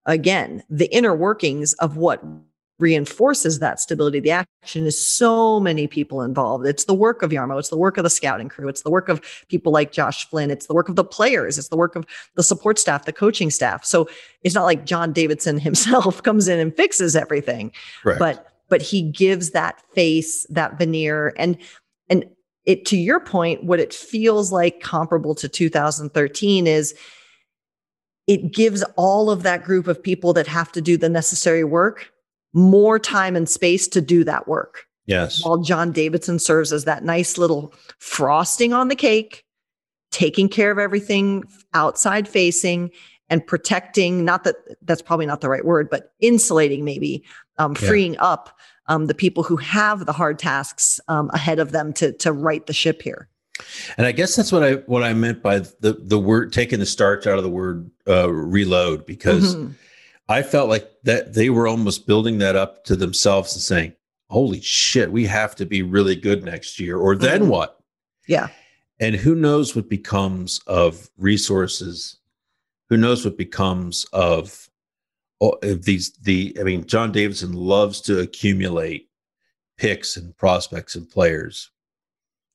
again 0.05 0.63
the 0.69 0.93
inner 0.93 1.15
workings 1.15 1.73
of 1.73 1.97
what 1.97 2.23
reinforces 2.79 3.59
that 3.59 3.79
stability. 3.79 4.19
The 4.19 4.31
action 4.31 4.85
is 4.85 5.07
so 5.07 5.59
many 5.59 5.87
people 5.87 6.21
involved. 6.21 6.65
It's 6.65 6.85
the 6.85 6.93
work 6.93 7.21
of 7.21 7.31
Jarmo 7.31 7.59
it's 7.59 7.69
the 7.69 7.77
work 7.77 7.97
of 7.97 8.03
the 8.03 8.09
scouting 8.09 8.49
crew. 8.49 8.67
It's 8.67 8.81
the 8.81 8.89
work 8.89 9.09
of 9.09 9.21
people 9.47 9.71
like 9.71 9.91
Josh 9.91 10.27
Flynn. 10.29 10.49
It's 10.49 10.65
the 10.65 10.73
work 10.73 10.89
of 10.89 10.95
the 10.95 11.03
players. 11.03 11.57
It's 11.57 11.69
the 11.69 11.77
work 11.77 11.95
of 11.95 12.05
the 12.35 12.43
support 12.43 12.79
staff 12.79 13.05
the 13.05 13.13
coaching 13.13 13.49
staff. 13.49 13.85
So 13.85 14.09
it's 14.41 14.55
not 14.55 14.63
like 14.65 14.85
John 14.85 15.13
Davidson 15.13 15.59
himself 15.59 16.23
comes 16.23 16.47
in 16.47 16.59
and 16.59 16.75
fixes 16.75 17.15
everything 17.15 17.71
Correct. 18.01 18.19
but 18.19 18.47
but 18.69 18.81
he 18.81 19.03
gives 19.03 19.51
that 19.51 19.81
face 19.93 20.47
that 20.49 20.77
veneer. 20.77 21.33
And 21.37 21.57
and 22.09 22.25
it 22.65 22.85
to 22.87 22.97
your 22.97 23.19
point 23.19 23.63
what 23.65 23.79
it 23.79 23.93
feels 23.93 24.51
like 24.51 24.81
comparable 24.81 25.35
to 25.35 25.47
2013 25.47 26.65
is 26.65 26.95
it 28.25 28.53
gives 28.53 28.83
all 28.95 29.29
of 29.29 29.43
that 29.43 29.63
group 29.63 29.85
of 29.87 30.01
people 30.01 30.33
that 30.33 30.47
have 30.47 30.71
to 30.71 30.81
do 30.81 30.97
the 30.97 31.09
necessary 31.09 31.63
work 31.63 32.12
more 32.53 32.99
time 32.99 33.35
and 33.35 33.49
space 33.49 33.87
to 33.87 34.01
do 34.01 34.23
that 34.23 34.47
work 34.47 34.85
yes 35.05 35.43
while 35.43 35.57
john 35.57 35.91
davidson 35.91 36.39
serves 36.39 36.71
as 36.71 36.85
that 36.85 37.03
nice 37.03 37.37
little 37.37 37.73
frosting 37.99 38.73
on 38.73 38.87
the 38.87 38.95
cake 38.95 39.43
taking 40.11 40.47
care 40.47 40.71
of 40.71 40.77
everything 40.77 41.43
outside 41.73 42.27
facing 42.27 42.91
and 43.29 43.45
protecting 43.47 44.23
not 44.23 44.43
that 44.43 44.55
that's 44.83 45.01
probably 45.01 45.25
not 45.25 45.41
the 45.41 45.49
right 45.49 45.65
word 45.65 45.89
but 45.89 46.13
insulating 46.19 46.85
maybe 46.85 47.23
um, 47.57 47.75
freeing 47.75 48.13
yeah. 48.13 48.23
up 48.23 48.57
um, 48.87 49.07
the 49.07 49.13
people 49.13 49.43
who 49.43 49.55
have 49.57 50.05
the 50.05 50.13
hard 50.13 50.39
tasks 50.39 50.99
um, 51.07 51.29
ahead 51.33 51.59
of 51.59 51.71
them 51.71 51.93
to 51.93 52.11
to 52.13 52.31
right 52.31 52.65
the 52.65 52.73
ship 52.73 53.01
here. 53.01 53.29
And 53.97 54.07
I 54.07 54.11
guess 54.11 54.35
that's 54.35 54.51
what 54.51 54.63
I 54.63 54.73
what 54.87 55.03
I 55.03 55.13
meant 55.13 55.41
by 55.41 55.59
the 55.59 55.97
the 55.99 56.19
word 56.19 56.51
taking 56.51 56.79
the 56.79 56.85
starch 56.85 57.27
out 57.27 57.37
of 57.37 57.43
the 57.43 57.49
word 57.49 57.89
uh, 58.07 58.31
reload 58.31 59.05
because 59.05 59.55
mm-hmm. 59.55 59.73
I 60.29 60.41
felt 60.41 60.69
like 60.69 60.89
that 61.03 61.33
they 61.33 61.49
were 61.49 61.67
almost 61.67 62.07
building 62.07 62.37
that 62.39 62.55
up 62.55 62.85
to 62.85 62.95
themselves 62.95 63.53
and 63.53 63.61
saying, 63.61 63.93
"Holy 64.29 64.61
shit, 64.61 65.11
we 65.11 65.25
have 65.25 65.55
to 65.55 65.65
be 65.65 65.81
really 65.81 66.15
good 66.15 66.43
next 66.43 66.79
year." 66.79 66.97
Or 66.97 67.15
then 67.15 67.41
mm-hmm. 67.41 67.49
what? 67.49 67.79
Yeah. 68.27 68.49
And 68.99 69.15
who 69.15 69.35
knows 69.35 69.75
what 69.75 69.89
becomes 69.89 70.61
of 70.67 71.09
resources? 71.17 72.17
Who 72.89 72.97
knows 72.97 73.25
what 73.25 73.37
becomes 73.37 74.05
of 74.13 74.69
of 75.41 75.83
these 75.83 76.13
the 76.13 76.55
I 76.59 76.63
mean 76.63 76.85
John 76.85 77.11
Davidson 77.11 77.53
loves 77.53 77.99
to 78.01 78.19
accumulate 78.19 79.09
picks 79.77 80.15
and 80.15 80.37
prospects 80.37 80.95
and 80.95 81.09
players 81.09 81.71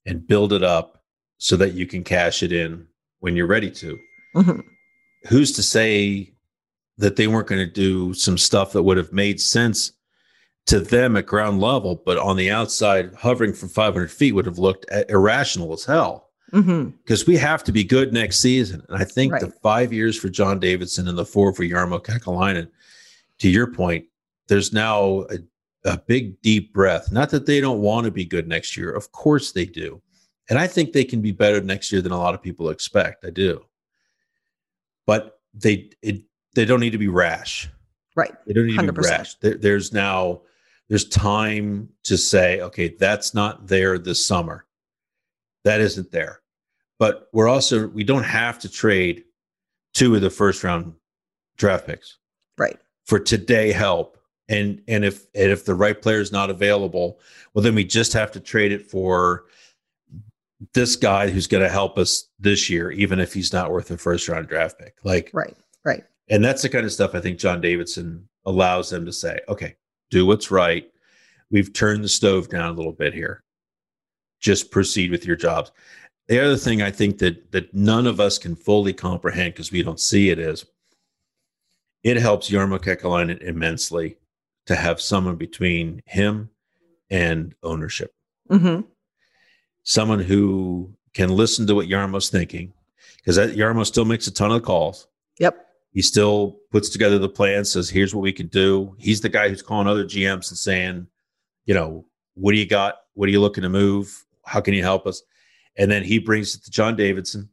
and 0.06 0.26
build 0.26 0.52
it 0.52 0.62
up 0.62 1.02
so 1.36 1.56
that 1.56 1.74
you 1.74 1.86
can 1.86 2.02
cash 2.02 2.42
it 2.42 2.52
in 2.52 2.86
when 3.20 3.36
you're 3.36 3.46
ready 3.46 3.70
to. 3.70 3.98
Mm-hmm. 4.34 4.60
Who's 5.28 5.52
to 5.52 5.62
say 5.62 6.32
that 6.98 7.16
they 7.16 7.28
weren't 7.28 7.46
going 7.46 7.64
to 7.64 7.72
do 7.72 8.12
some 8.12 8.36
stuff 8.36 8.72
that 8.72 8.82
would 8.82 8.96
have 8.96 9.12
made 9.12 9.40
sense 9.40 9.92
to 10.66 10.80
them 10.80 11.16
at 11.16 11.26
ground 11.26 11.60
level, 11.60 12.02
but 12.04 12.18
on 12.18 12.36
the 12.36 12.50
outside, 12.50 13.14
hovering 13.14 13.54
from 13.54 13.70
500 13.70 14.10
feet 14.10 14.32
would 14.32 14.44
have 14.44 14.58
looked 14.58 14.84
irrational 15.08 15.72
as 15.72 15.84
hell. 15.84 16.28
because 16.50 17.22
mm-hmm. 17.22 17.30
we 17.30 17.36
have 17.36 17.64
to 17.64 17.72
be 17.72 17.84
good 17.84 18.12
next 18.12 18.40
season. 18.40 18.82
And 18.88 19.00
I 19.00 19.04
think 19.04 19.32
right. 19.32 19.40
the 19.40 19.50
five 19.62 19.92
years 19.92 20.18
for 20.18 20.28
John 20.28 20.58
Davidson 20.58 21.08
and 21.08 21.16
the 21.16 21.24
four 21.24 21.54
for 21.54 21.62
Jarmo 21.62 22.02
Kekalainen, 22.02 22.68
to 23.38 23.48
your 23.48 23.72
point, 23.72 24.06
there's 24.48 24.72
now 24.72 25.26
a, 25.30 25.38
a 25.84 25.98
big 25.98 26.40
deep 26.42 26.72
breath. 26.72 27.12
Not 27.12 27.30
that 27.30 27.46
they 27.46 27.60
don't 27.60 27.80
want 27.80 28.04
to 28.06 28.10
be 28.10 28.24
good 28.24 28.48
next 28.48 28.76
year. 28.76 28.90
Of 28.90 29.12
course 29.12 29.52
they 29.52 29.64
do. 29.64 30.02
And 30.50 30.58
I 30.58 30.66
think 30.66 30.92
they 30.92 31.04
can 31.04 31.20
be 31.20 31.32
better 31.32 31.60
next 31.60 31.92
year 31.92 32.02
than 32.02 32.12
a 32.12 32.18
lot 32.18 32.34
of 32.34 32.42
people 32.42 32.70
expect. 32.70 33.24
I 33.24 33.30
do. 33.30 33.64
But 35.06 35.38
they 35.54 35.90
it, 36.02 36.22
they 36.58 36.64
don't 36.64 36.80
need 36.80 36.90
to 36.90 36.98
be 36.98 37.06
rash. 37.06 37.70
Right. 38.16 38.34
They 38.44 38.52
don't 38.52 38.66
need 38.66 38.80
100%. 38.80 38.86
to 38.86 38.92
be 38.92 39.00
rash. 39.02 39.34
There, 39.36 39.54
there's 39.54 39.92
now 39.92 40.40
there's 40.88 41.08
time 41.08 41.88
to 42.02 42.18
say, 42.18 42.60
okay, 42.62 42.96
that's 42.98 43.32
not 43.32 43.68
there 43.68 43.96
this 43.96 44.26
summer. 44.26 44.66
That 45.62 45.80
isn't 45.80 46.10
there. 46.10 46.40
But 46.98 47.28
we're 47.32 47.46
also 47.46 47.86
we 47.86 48.02
don't 48.02 48.24
have 48.24 48.58
to 48.60 48.68
trade 48.68 49.22
two 49.94 50.16
of 50.16 50.20
the 50.20 50.30
first 50.30 50.64
round 50.64 50.94
draft 51.58 51.86
picks. 51.86 52.18
Right. 52.56 52.76
For 53.06 53.20
today 53.20 53.70
help. 53.70 54.18
And 54.48 54.82
and 54.88 55.04
if 55.04 55.26
and 55.36 55.52
if 55.52 55.64
the 55.64 55.76
right 55.76 56.02
player 56.02 56.18
is 56.18 56.32
not 56.32 56.50
available, 56.50 57.20
well 57.54 57.62
then 57.62 57.76
we 57.76 57.84
just 57.84 58.12
have 58.14 58.32
to 58.32 58.40
trade 58.40 58.72
it 58.72 58.90
for 58.90 59.44
this 60.74 60.96
guy 60.96 61.30
who's 61.30 61.46
going 61.46 61.62
to 61.62 61.68
help 61.68 61.98
us 61.98 62.24
this 62.40 62.68
year, 62.68 62.90
even 62.90 63.20
if 63.20 63.32
he's 63.32 63.52
not 63.52 63.70
worth 63.70 63.92
a 63.92 63.96
first 63.96 64.28
round 64.28 64.48
draft 64.48 64.76
pick. 64.80 64.96
Like 65.04 65.30
right, 65.32 65.56
right. 65.84 66.02
And 66.30 66.44
that's 66.44 66.62
the 66.62 66.68
kind 66.68 66.84
of 66.84 66.92
stuff 66.92 67.14
I 67.14 67.20
think 67.20 67.38
John 67.38 67.60
Davidson 67.60 68.28
allows 68.44 68.90
them 68.90 69.06
to 69.06 69.12
say, 69.12 69.40
okay, 69.48 69.76
do 70.10 70.26
what's 70.26 70.50
right. 70.50 70.90
We've 71.50 71.72
turned 71.72 72.04
the 72.04 72.08
stove 72.08 72.48
down 72.48 72.70
a 72.70 72.76
little 72.76 72.92
bit 72.92 73.14
here. 73.14 73.42
Just 74.40 74.70
proceed 74.70 75.10
with 75.10 75.26
your 75.26 75.36
jobs. 75.36 75.72
The 76.28 76.44
other 76.44 76.56
thing 76.56 76.82
I 76.82 76.90
think 76.90 77.18
that 77.18 77.50
that 77.52 77.72
none 77.72 78.06
of 78.06 78.20
us 78.20 78.38
can 78.38 78.54
fully 78.54 78.92
comprehend 78.92 79.54
because 79.54 79.72
we 79.72 79.82
don't 79.82 79.98
see 79.98 80.28
it 80.28 80.38
is 80.38 80.66
it 82.02 82.18
helps 82.18 82.50
Jarmo 82.50 82.78
Kekalainen 82.78 83.40
immensely 83.42 84.18
to 84.66 84.76
have 84.76 85.00
someone 85.00 85.36
between 85.36 86.02
him 86.04 86.50
and 87.10 87.54
ownership. 87.62 88.14
Mm-hmm. 88.50 88.82
Someone 89.82 90.20
who 90.20 90.92
can 91.14 91.30
listen 91.30 91.66
to 91.66 91.74
what 91.74 91.88
Jarmo's 91.88 92.28
thinking 92.28 92.74
because 93.16 93.38
Jarmo 93.38 93.84
still 93.84 94.04
makes 94.04 94.26
a 94.26 94.30
ton 94.30 94.52
of 94.52 94.62
calls. 94.62 95.08
Yep. 95.38 95.67
He 95.92 96.02
still 96.02 96.58
puts 96.70 96.90
together 96.90 97.18
the 97.18 97.28
plan, 97.28 97.64
says, 97.64 97.88
here's 97.88 98.14
what 98.14 98.22
we 98.22 98.32
can 98.32 98.48
do. 98.48 98.94
He's 98.98 99.20
the 99.20 99.28
guy 99.28 99.48
who's 99.48 99.62
calling 99.62 99.86
other 99.86 100.04
GMs 100.04 100.50
and 100.50 100.58
saying, 100.58 101.06
you 101.64 101.74
know, 101.74 102.06
what 102.34 102.52
do 102.52 102.58
you 102.58 102.66
got? 102.66 102.96
What 103.14 103.28
are 103.28 103.32
you 103.32 103.40
looking 103.40 103.62
to 103.62 103.68
move? 103.68 104.24
How 104.44 104.60
can 104.60 104.74
you 104.74 104.82
help 104.82 105.06
us? 105.06 105.22
And 105.76 105.90
then 105.90 106.04
he 106.04 106.18
brings 106.18 106.54
it 106.54 106.64
to 106.64 106.70
John 106.70 106.96
Davidson. 106.96 107.48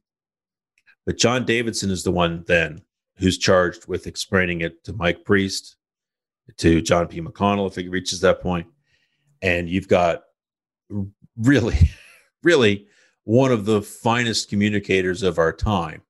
But 1.05 1.17
John 1.17 1.45
Davidson 1.45 1.91
is 1.91 2.03
the 2.03 2.11
one 2.11 2.43
then 2.47 2.81
who's 3.17 3.37
charged 3.37 3.87
with 3.87 4.07
explaining 4.07 4.61
it 4.61 4.83
to 4.83 4.93
Mike 4.93 5.23
Priest, 5.23 5.77
to 6.57 6.81
John 6.81 7.07
P. 7.07 7.21
McConnell, 7.21 7.67
if 7.67 7.75
he 7.75 7.87
reaches 7.87 8.19
that 8.21 8.41
point. 8.41 8.67
And 9.41 9.69
you've 9.69 9.87
got 9.87 10.23
really, 11.37 11.91
really 12.43 12.87
one 13.23 13.51
of 13.51 13.65
the 13.65 13.81
finest 13.81 14.49
communicators 14.49 15.23
of 15.23 15.39
our 15.39 15.53
time 15.53 16.01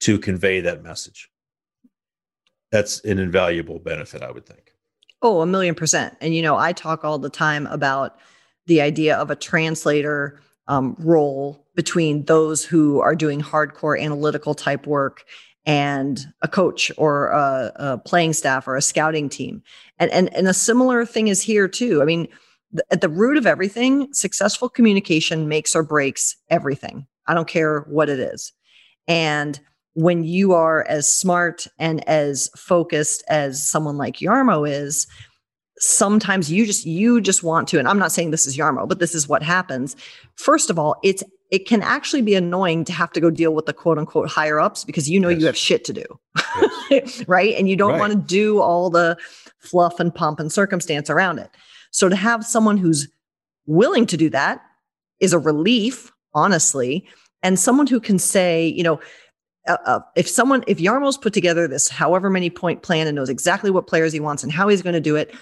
to 0.00 0.18
convey 0.18 0.60
that 0.60 0.82
message. 0.82 1.30
That's 2.72 3.00
an 3.04 3.18
invaluable 3.18 3.78
benefit, 3.78 4.22
I 4.22 4.30
would 4.30 4.46
think. 4.46 4.72
Oh, 5.22 5.40
a 5.40 5.46
million 5.46 5.74
percent. 5.74 6.14
And, 6.20 6.34
you 6.34 6.42
know, 6.42 6.56
I 6.56 6.72
talk 6.72 7.04
all 7.04 7.18
the 7.18 7.30
time 7.30 7.66
about 7.68 8.18
the 8.66 8.80
idea 8.80 9.16
of 9.16 9.30
a 9.30 9.36
translator 9.36 10.40
um, 10.68 10.96
role 10.98 11.66
between 11.74 12.24
those 12.24 12.64
who 12.64 13.00
are 13.00 13.14
doing 13.14 13.40
hardcore 13.40 14.00
analytical 14.00 14.54
type 14.54 14.86
work 14.86 15.24
and 15.64 16.26
a 16.42 16.48
coach 16.48 16.92
or 16.96 17.28
a, 17.28 17.72
a 17.76 17.98
playing 17.98 18.32
staff 18.32 18.68
or 18.68 18.76
a 18.76 18.82
scouting 18.82 19.28
team. 19.28 19.62
And, 19.98 20.10
and, 20.10 20.34
and 20.34 20.48
a 20.48 20.54
similar 20.54 21.04
thing 21.06 21.28
is 21.28 21.42
here 21.42 21.68
too. 21.68 22.02
I 22.02 22.04
mean, 22.04 22.26
th- 22.72 22.86
at 22.90 23.00
the 23.00 23.08
root 23.08 23.36
of 23.36 23.46
everything, 23.46 24.12
successful 24.12 24.68
communication 24.68 25.48
makes 25.48 25.74
or 25.74 25.82
breaks 25.82 26.36
everything. 26.50 27.06
I 27.26 27.34
don't 27.34 27.48
care 27.48 27.80
what 27.88 28.08
it 28.08 28.20
is. 28.20 28.52
And 29.08 29.58
when 29.96 30.24
you 30.24 30.52
are 30.52 30.84
as 30.88 31.12
smart 31.12 31.66
and 31.78 32.06
as 32.08 32.50
focused 32.56 33.24
as 33.28 33.66
someone 33.66 33.96
like 33.96 34.16
Jarmo 34.16 34.68
is, 34.68 35.06
sometimes 35.78 36.50
you 36.50 36.64
just 36.64 36.86
you 36.86 37.20
just 37.20 37.42
want 37.42 37.68
to 37.68 37.78
and 37.78 37.86
i'm 37.86 37.98
not 37.98 38.10
saying 38.10 38.30
this 38.30 38.46
is 38.46 38.56
jarmo 38.56 38.88
but 38.88 38.98
this 38.98 39.14
is 39.14 39.28
what 39.28 39.42
happens 39.42 39.94
first 40.34 40.70
of 40.70 40.78
all 40.78 40.96
it's 41.02 41.22
it 41.50 41.66
can 41.66 41.82
actually 41.82 42.22
be 42.22 42.34
annoying 42.34 42.82
to 42.82 42.94
have 42.94 43.12
to 43.12 43.20
go 43.20 43.30
deal 43.30 43.54
with 43.54 43.66
the 43.66 43.74
quote 43.74 43.98
unquote 43.98 44.28
higher 44.28 44.58
ups 44.58 44.84
because 44.84 45.08
you 45.08 45.20
know 45.20 45.28
yes. 45.28 45.40
you 45.40 45.46
have 45.46 45.56
shit 45.56 45.84
to 45.84 45.92
do 45.92 46.04
yes. 46.90 47.22
right 47.28 47.54
and 47.56 47.68
you 47.68 47.76
don't 47.76 47.92
right. 47.92 48.00
want 48.00 48.12
to 48.12 48.18
do 48.18 48.58
all 48.58 48.88
the 48.88 49.18
fluff 49.58 50.00
and 50.00 50.14
pomp 50.14 50.40
and 50.40 50.50
circumstance 50.50 51.10
around 51.10 51.38
it 51.38 51.50
so 51.90 52.08
to 52.08 52.16
have 52.16 52.42
someone 52.42 52.78
who's 52.78 53.06
willing 53.66 54.06
to 54.06 54.16
do 54.16 54.30
that 54.30 54.62
is 55.20 55.34
a 55.34 55.38
relief 55.38 56.10
honestly 56.32 57.06
and 57.42 57.58
someone 57.58 57.86
who 57.86 58.00
can 58.00 58.18
say 58.18 58.66
you 58.66 58.82
know 58.82 58.98
uh, 59.66 59.76
uh, 59.84 60.00
if 60.14 60.28
someone, 60.28 60.64
if 60.66 60.78
Jarmo's 60.78 61.18
put 61.18 61.32
together 61.32 61.66
this 61.68 61.88
however 61.88 62.30
many 62.30 62.50
point 62.50 62.82
plan 62.82 63.06
and 63.06 63.16
knows 63.16 63.28
exactly 63.28 63.70
what 63.70 63.86
players 63.86 64.12
he 64.12 64.20
wants 64.20 64.42
and 64.42 64.52
how 64.52 64.68
he's 64.68 64.82
going 64.82 64.94
to 64.94 65.00
do 65.00 65.16
it, 65.16 65.34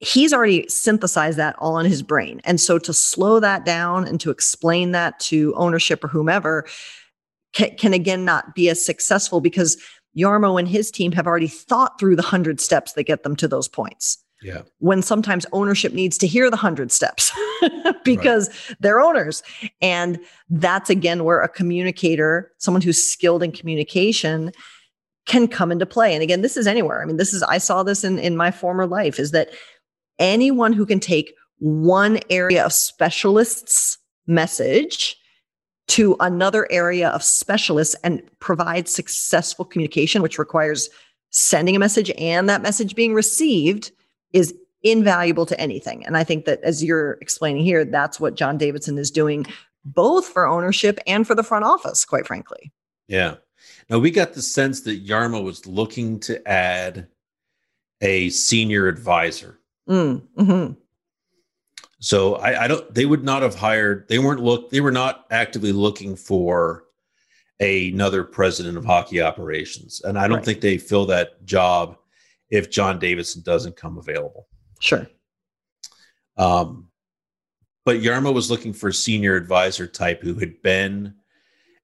he's 0.00 0.32
already 0.32 0.66
synthesized 0.68 1.38
that 1.38 1.56
all 1.58 1.78
in 1.78 1.86
his 1.86 2.02
brain. 2.02 2.40
And 2.44 2.60
so 2.60 2.78
to 2.78 2.92
slow 2.92 3.40
that 3.40 3.64
down 3.64 4.06
and 4.06 4.20
to 4.20 4.30
explain 4.30 4.92
that 4.92 5.18
to 5.20 5.54
ownership 5.56 6.02
or 6.04 6.08
whomever 6.08 6.66
can, 7.52 7.76
can 7.76 7.94
again 7.94 8.24
not 8.24 8.54
be 8.54 8.68
as 8.68 8.84
successful 8.84 9.40
because 9.40 9.76
Jarmo 10.16 10.58
and 10.58 10.68
his 10.68 10.90
team 10.90 11.12
have 11.12 11.26
already 11.26 11.48
thought 11.48 11.98
through 11.98 12.16
the 12.16 12.22
hundred 12.22 12.60
steps 12.60 12.92
that 12.92 13.04
get 13.04 13.22
them 13.22 13.36
to 13.36 13.48
those 13.48 13.68
points. 13.68 14.23
Yeah. 14.44 14.62
When 14.78 15.00
sometimes 15.00 15.46
ownership 15.52 15.94
needs 15.94 16.18
to 16.18 16.26
hear 16.26 16.50
the 16.50 16.56
hundred 16.56 16.92
steps 16.92 17.32
because 18.04 18.48
right. 18.48 18.76
they're 18.78 19.00
owners. 19.00 19.42
And 19.80 20.20
that's 20.50 20.90
again 20.90 21.24
where 21.24 21.40
a 21.40 21.48
communicator, 21.48 22.52
someone 22.58 22.82
who's 22.82 23.02
skilled 23.02 23.42
in 23.42 23.52
communication, 23.52 24.52
can 25.26 25.48
come 25.48 25.72
into 25.72 25.86
play. 25.86 26.12
And 26.12 26.22
again, 26.22 26.42
this 26.42 26.58
is 26.58 26.66
anywhere. 26.66 27.02
I 27.02 27.06
mean, 27.06 27.16
this 27.16 27.32
is, 27.32 27.42
I 27.44 27.56
saw 27.56 27.82
this 27.82 28.04
in, 28.04 28.18
in 28.18 28.36
my 28.36 28.50
former 28.50 28.86
life 28.86 29.18
is 29.18 29.30
that 29.30 29.48
anyone 30.18 30.74
who 30.74 30.84
can 30.84 31.00
take 31.00 31.34
one 31.58 32.20
area 32.28 32.62
of 32.62 32.74
specialists' 32.74 33.96
message 34.26 35.16
to 35.86 36.16
another 36.20 36.70
area 36.70 37.08
of 37.08 37.22
specialists 37.22 37.96
and 38.04 38.22
provide 38.40 38.88
successful 38.88 39.64
communication, 39.64 40.20
which 40.20 40.38
requires 40.38 40.90
sending 41.30 41.74
a 41.74 41.78
message 41.78 42.10
and 42.18 42.48
that 42.48 42.62
message 42.62 42.94
being 42.94 43.14
received 43.14 43.90
is 44.34 44.54
invaluable 44.82 45.46
to 45.46 45.58
anything. 45.58 46.04
And 46.04 46.16
I 46.16 46.24
think 46.24 46.44
that 46.44 46.62
as 46.62 46.84
you're 46.84 47.12
explaining 47.22 47.64
here, 47.64 47.86
that's 47.86 48.20
what 48.20 48.34
John 48.34 48.58
Davidson 48.58 48.98
is 48.98 49.10
doing 49.10 49.46
both 49.86 50.26
for 50.26 50.46
ownership 50.46 50.98
and 51.06 51.26
for 51.26 51.34
the 51.34 51.42
front 51.42 51.64
office, 51.64 52.04
quite 52.04 52.26
frankly. 52.26 52.70
Yeah. 53.08 53.36
Now 53.88 53.98
we 53.98 54.10
got 54.10 54.34
the 54.34 54.42
sense 54.42 54.82
that 54.82 55.06
Jarmo 55.06 55.42
was 55.42 55.66
looking 55.66 56.20
to 56.20 56.46
add 56.46 57.06
a 58.02 58.28
senior 58.30 58.88
advisor. 58.88 59.58
Mm, 59.88 60.22
mm-hmm. 60.36 60.72
So 62.00 62.34
I, 62.34 62.64
I, 62.64 62.68
don't. 62.68 62.94
They 62.94 63.06
would 63.06 63.24
not 63.24 63.42
have 63.42 63.54
hired. 63.54 64.06
They 64.08 64.18
weren't 64.18 64.42
look. 64.42 64.70
They 64.70 64.80
were 64.80 64.92
not 64.92 65.24
actively 65.30 65.72
looking 65.72 66.16
for 66.16 66.84
a, 67.60 67.90
another 67.90 68.24
president 68.24 68.76
of 68.76 68.84
hockey 68.84 69.22
operations, 69.22 70.02
and 70.02 70.18
I 70.18 70.28
don't 70.28 70.38
right. 70.38 70.44
think 70.44 70.60
they 70.60 70.76
fill 70.76 71.06
that 71.06 71.44
job 71.46 71.96
if 72.54 72.70
John 72.70 73.00
Davidson 73.00 73.42
doesn't 73.42 73.74
come 73.74 73.98
available. 73.98 74.46
Sure. 74.80 75.06
Um, 76.36 76.88
but 77.84 77.96
Jarmo 77.96 78.32
was 78.32 78.48
looking 78.50 78.72
for 78.72 78.88
a 78.88 78.94
senior 78.94 79.34
advisor 79.34 79.88
type 79.88 80.22
who 80.22 80.34
had 80.34 80.62
been 80.62 81.14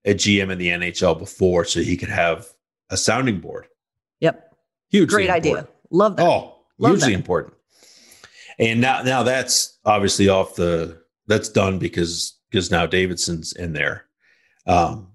a 0.05 0.13
GM 0.13 0.49
in 0.49 0.57
the 0.57 0.69
NHL 0.69 1.19
before, 1.19 1.65
so 1.65 1.81
he 1.81 1.97
could 1.97 2.09
have 2.09 2.47
a 2.89 2.95
sounding 2.95 3.39
board. 3.39 3.67
Yep. 4.21 4.55
Huge. 4.89 5.09
Great 5.09 5.29
idea. 5.29 5.67
Love 5.89 6.15
that. 6.15 6.25
Oh, 6.25 6.63
Love 6.77 6.93
hugely 6.93 7.11
that. 7.11 7.19
important. 7.19 7.53
And 8.57 8.79
now, 8.79 9.03
now 9.03 9.23
that's 9.23 9.77
obviously 9.85 10.29
off 10.29 10.55
the. 10.55 11.01
That's 11.27 11.49
done 11.49 11.79
because 11.79 12.39
because 12.49 12.71
now 12.71 12.85
Davidson's 12.85 13.53
in 13.53 13.73
there. 13.73 14.05
Um, 14.65 15.11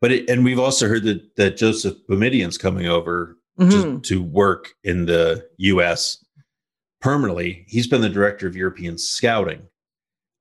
but 0.00 0.10
it, 0.10 0.30
and 0.30 0.42
we've 0.42 0.58
also 0.58 0.88
heard 0.88 1.04
that 1.04 1.36
that 1.36 1.56
Josef 1.56 1.94
Boumedienne's 2.08 2.58
coming 2.58 2.86
over 2.86 3.37
mm-hmm. 3.58 3.96
to, 3.96 4.00
to 4.00 4.22
work 4.22 4.74
in 4.84 5.06
the 5.06 5.46
U.S. 5.58 6.24
permanently. 7.00 7.64
He's 7.68 7.86
been 7.86 8.00
the 8.00 8.08
director 8.08 8.46
of 8.46 8.56
European 8.56 8.98
scouting. 8.98 9.62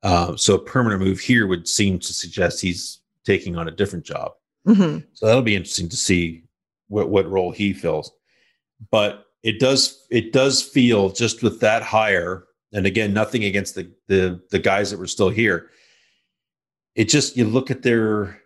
Uh, 0.03 0.35
so 0.35 0.55
a 0.55 0.59
permanent 0.59 1.01
move 1.01 1.19
here 1.19 1.47
would 1.47 1.67
seem 1.67 1.99
to 1.99 2.13
suggest 2.13 2.61
he's 2.61 3.01
taking 3.25 3.55
on 3.57 3.67
a 3.67 3.71
different 3.71 4.05
job. 4.05 4.33
Mm-hmm. 4.67 4.99
So 5.13 5.25
that'll 5.25 5.41
be 5.41 5.55
interesting 5.55 5.89
to 5.89 5.97
see 5.97 6.43
what, 6.87 7.09
what 7.09 7.29
role 7.29 7.51
he 7.51 7.73
fills. 7.73 8.11
But 8.91 9.25
it 9.43 9.59
does 9.59 10.05
it 10.11 10.33
does 10.33 10.61
feel 10.61 11.09
just 11.09 11.41
with 11.41 11.59
that 11.61 11.83
hire, 11.83 12.45
and 12.73 12.85
again, 12.85 13.13
nothing 13.13 13.43
against 13.43 13.75
the 13.75 13.91
the 14.07 14.41
the 14.51 14.59
guys 14.59 14.91
that 14.91 14.99
were 14.99 15.07
still 15.07 15.29
here. 15.29 15.69
it 16.95 17.05
just 17.05 17.37
you 17.37 17.45
look 17.45 17.71
at 17.71 17.81
their 17.81 18.41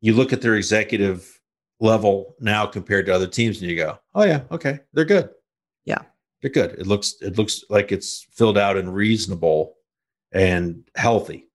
you 0.00 0.14
look 0.14 0.32
at 0.32 0.40
their 0.40 0.56
executive 0.56 1.39
level 1.80 2.36
now 2.40 2.66
compared 2.66 3.06
to 3.06 3.14
other 3.14 3.26
teams 3.26 3.60
and 3.60 3.70
you 3.70 3.76
go 3.76 3.98
oh 4.14 4.24
yeah 4.24 4.42
okay 4.50 4.80
they're 4.92 5.04
good. 5.04 5.30
Yeah. 5.84 6.02
They're 6.42 6.50
good. 6.50 6.72
It 6.72 6.86
looks 6.86 7.16
it 7.20 7.38
looks 7.38 7.64
like 7.68 7.92
it's 7.92 8.26
filled 8.32 8.58
out 8.58 8.76
and 8.76 8.94
reasonable 8.94 9.76
and 10.32 10.84
healthy. 10.94 11.48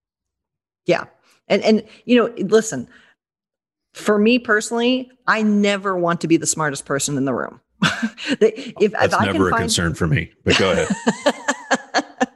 Yeah. 0.85 1.05
And 1.47 1.63
and 1.63 1.83
you 2.05 2.17
know 2.17 2.33
listen 2.45 2.87
for 3.93 4.19
me 4.19 4.37
personally 4.37 5.09
i 5.25 5.41
never 5.41 5.97
want 5.97 6.19
to 6.19 6.27
be 6.27 6.35
the 6.35 6.45
smartest 6.45 6.85
person 6.85 7.17
in 7.17 7.25
the 7.25 7.33
room. 7.33 7.61
If, 8.27 8.91
That's 8.91 9.13
if 9.13 9.21
never 9.21 9.47
a 9.47 9.51
find... 9.51 9.61
concern 9.61 9.93
for 9.93 10.07
me 10.07 10.31
but 10.43 10.57
go 10.57 10.71
ahead. 10.71 10.87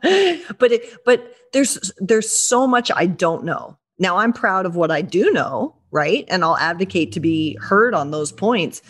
But 0.60 0.74
it, 0.74 1.06
but 1.06 1.36
there's 1.54 1.92
there's 1.98 2.30
so 2.30 2.68
much 2.68 2.92
I 2.96 3.08
don't 3.08 3.46
know. 3.46 3.78
Now 3.98 4.18
I'm 4.18 4.34
proud 4.34 4.66
of 4.66 4.76
what 4.76 4.92
I 4.92 5.02
do 5.02 5.32
know, 5.32 5.76
right? 5.92 6.26
And 6.28 6.44
I'll 6.44 6.58
advocate 6.58 7.12
to 7.14 7.20
be 7.20 7.56
heard 7.56 7.94
on 7.94 8.12
those 8.12 8.32
points. 8.32 8.82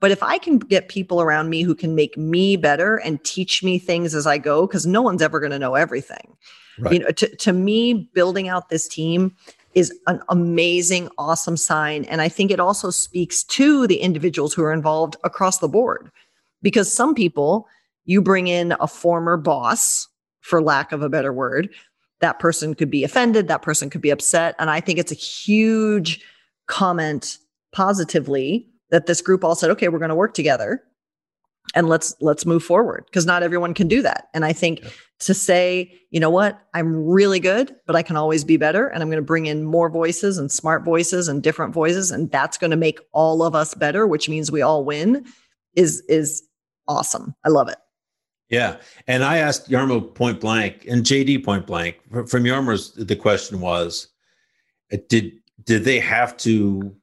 But 0.00 0.10
if 0.10 0.22
I 0.22 0.38
can 0.38 0.58
get 0.58 0.88
people 0.88 1.20
around 1.20 1.50
me 1.50 1.62
who 1.62 1.74
can 1.74 1.94
make 1.94 2.16
me 2.16 2.56
better 2.56 2.96
and 2.96 3.22
teach 3.24 3.62
me 3.62 3.78
things 3.78 4.14
as 4.14 4.26
I 4.26 4.38
go, 4.38 4.66
because 4.66 4.86
no 4.86 5.02
one's 5.02 5.22
ever 5.22 5.40
going 5.40 5.52
to 5.52 5.58
know 5.58 5.74
everything. 5.74 6.36
Right. 6.78 6.92
You 6.92 6.98
know, 7.00 7.10
to, 7.10 7.36
to 7.36 7.52
me, 7.52 8.08
building 8.14 8.48
out 8.48 8.68
this 8.68 8.86
team 8.86 9.34
is 9.74 9.92
an 10.06 10.20
amazing, 10.28 11.08
awesome 11.18 11.56
sign. 11.56 12.04
And 12.04 12.20
I 12.20 12.28
think 12.28 12.50
it 12.50 12.60
also 12.60 12.90
speaks 12.90 13.42
to 13.44 13.86
the 13.86 13.98
individuals 13.98 14.54
who 14.54 14.62
are 14.62 14.72
involved 14.72 15.16
across 15.24 15.58
the 15.58 15.68
board. 15.68 16.10
Because 16.62 16.92
some 16.92 17.14
people, 17.14 17.66
you 18.04 18.22
bring 18.22 18.48
in 18.48 18.74
a 18.80 18.86
former 18.86 19.36
boss, 19.36 20.08
for 20.40 20.62
lack 20.62 20.92
of 20.92 21.02
a 21.02 21.08
better 21.08 21.32
word, 21.32 21.68
that 22.20 22.38
person 22.38 22.74
could 22.74 22.90
be 22.90 23.04
offended, 23.04 23.48
that 23.48 23.62
person 23.62 23.90
could 23.90 24.00
be 24.00 24.10
upset. 24.10 24.54
And 24.58 24.70
I 24.70 24.80
think 24.80 24.98
it's 24.98 25.12
a 25.12 25.16
huge 25.16 26.24
comment 26.68 27.38
positively 27.72 28.68
that 28.90 29.06
this 29.06 29.20
group 29.20 29.44
all 29.44 29.54
said, 29.54 29.70
okay, 29.70 29.88
we're 29.88 29.98
going 29.98 30.08
to 30.08 30.14
work 30.14 30.34
together 30.34 30.82
and 31.74 31.88
let's 31.88 32.14
let's 32.20 32.46
move 32.46 32.62
forward 32.62 33.04
because 33.06 33.26
not 33.26 33.42
everyone 33.42 33.74
can 33.74 33.88
do 33.88 34.00
that. 34.00 34.28
And 34.32 34.42
i 34.42 34.54
think 34.54 34.80
yeah. 34.80 34.88
to 35.18 35.34
say 35.34 35.92
you 36.10 36.18
know 36.18 36.30
what 36.30 36.58
i'm 36.72 37.04
really 37.04 37.38
good 37.40 37.76
but 37.86 37.94
i 37.94 38.02
can 38.02 38.16
always 38.16 38.42
be 38.42 38.56
better 38.56 38.88
and 38.88 39.02
i'm 39.02 39.10
going 39.10 39.22
to 39.22 39.26
bring 39.26 39.44
in 39.44 39.66
more 39.66 39.90
voices 39.90 40.38
and 40.38 40.50
smart 40.50 40.82
voices 40.82 41.28
and 41.28 41.42
different 41.42 41.74
voices 41.74 42.10
and 42.10 42.30
that's 42.30 42.56
going 42.56 42.70
to 42.70 42.76
make 42.78 43.00
all 43.12 43.42
of 43.42 43.54
us 43.54 43.74
better 43.74 44.06
which 44.06 44.30
means 44.30 44.50
we 44.50 44.62
all 44.62 44.82
win 44.82 45.26
is 45.76 46.02
is 46.08 46.42
awesome. 46.88 47.34
I 47.44 47.50
love 47.50 47.68
it. 47.68 47.78
Yeah, 48.48 48.78
and 49.06 49.22
I 49.22 49.38
asked 49.38 49.70
jarmo 49.70 50.14
point 50.14 50.40
blank 50.40 50.86
and 50.88 51.04
JD 51.04 51.44
point 51.44 51.66
blank 51.66 51.96
from 52.10 52.44
jarmo's 52.44 52.94
The 52.94 53.14
question 53.14 53.60
was, 53.60 54.08
did 55.08 55.32
did 55.64 55.84
they 55.84 56.00
have 56.00 56.36
to? 56.38 56.94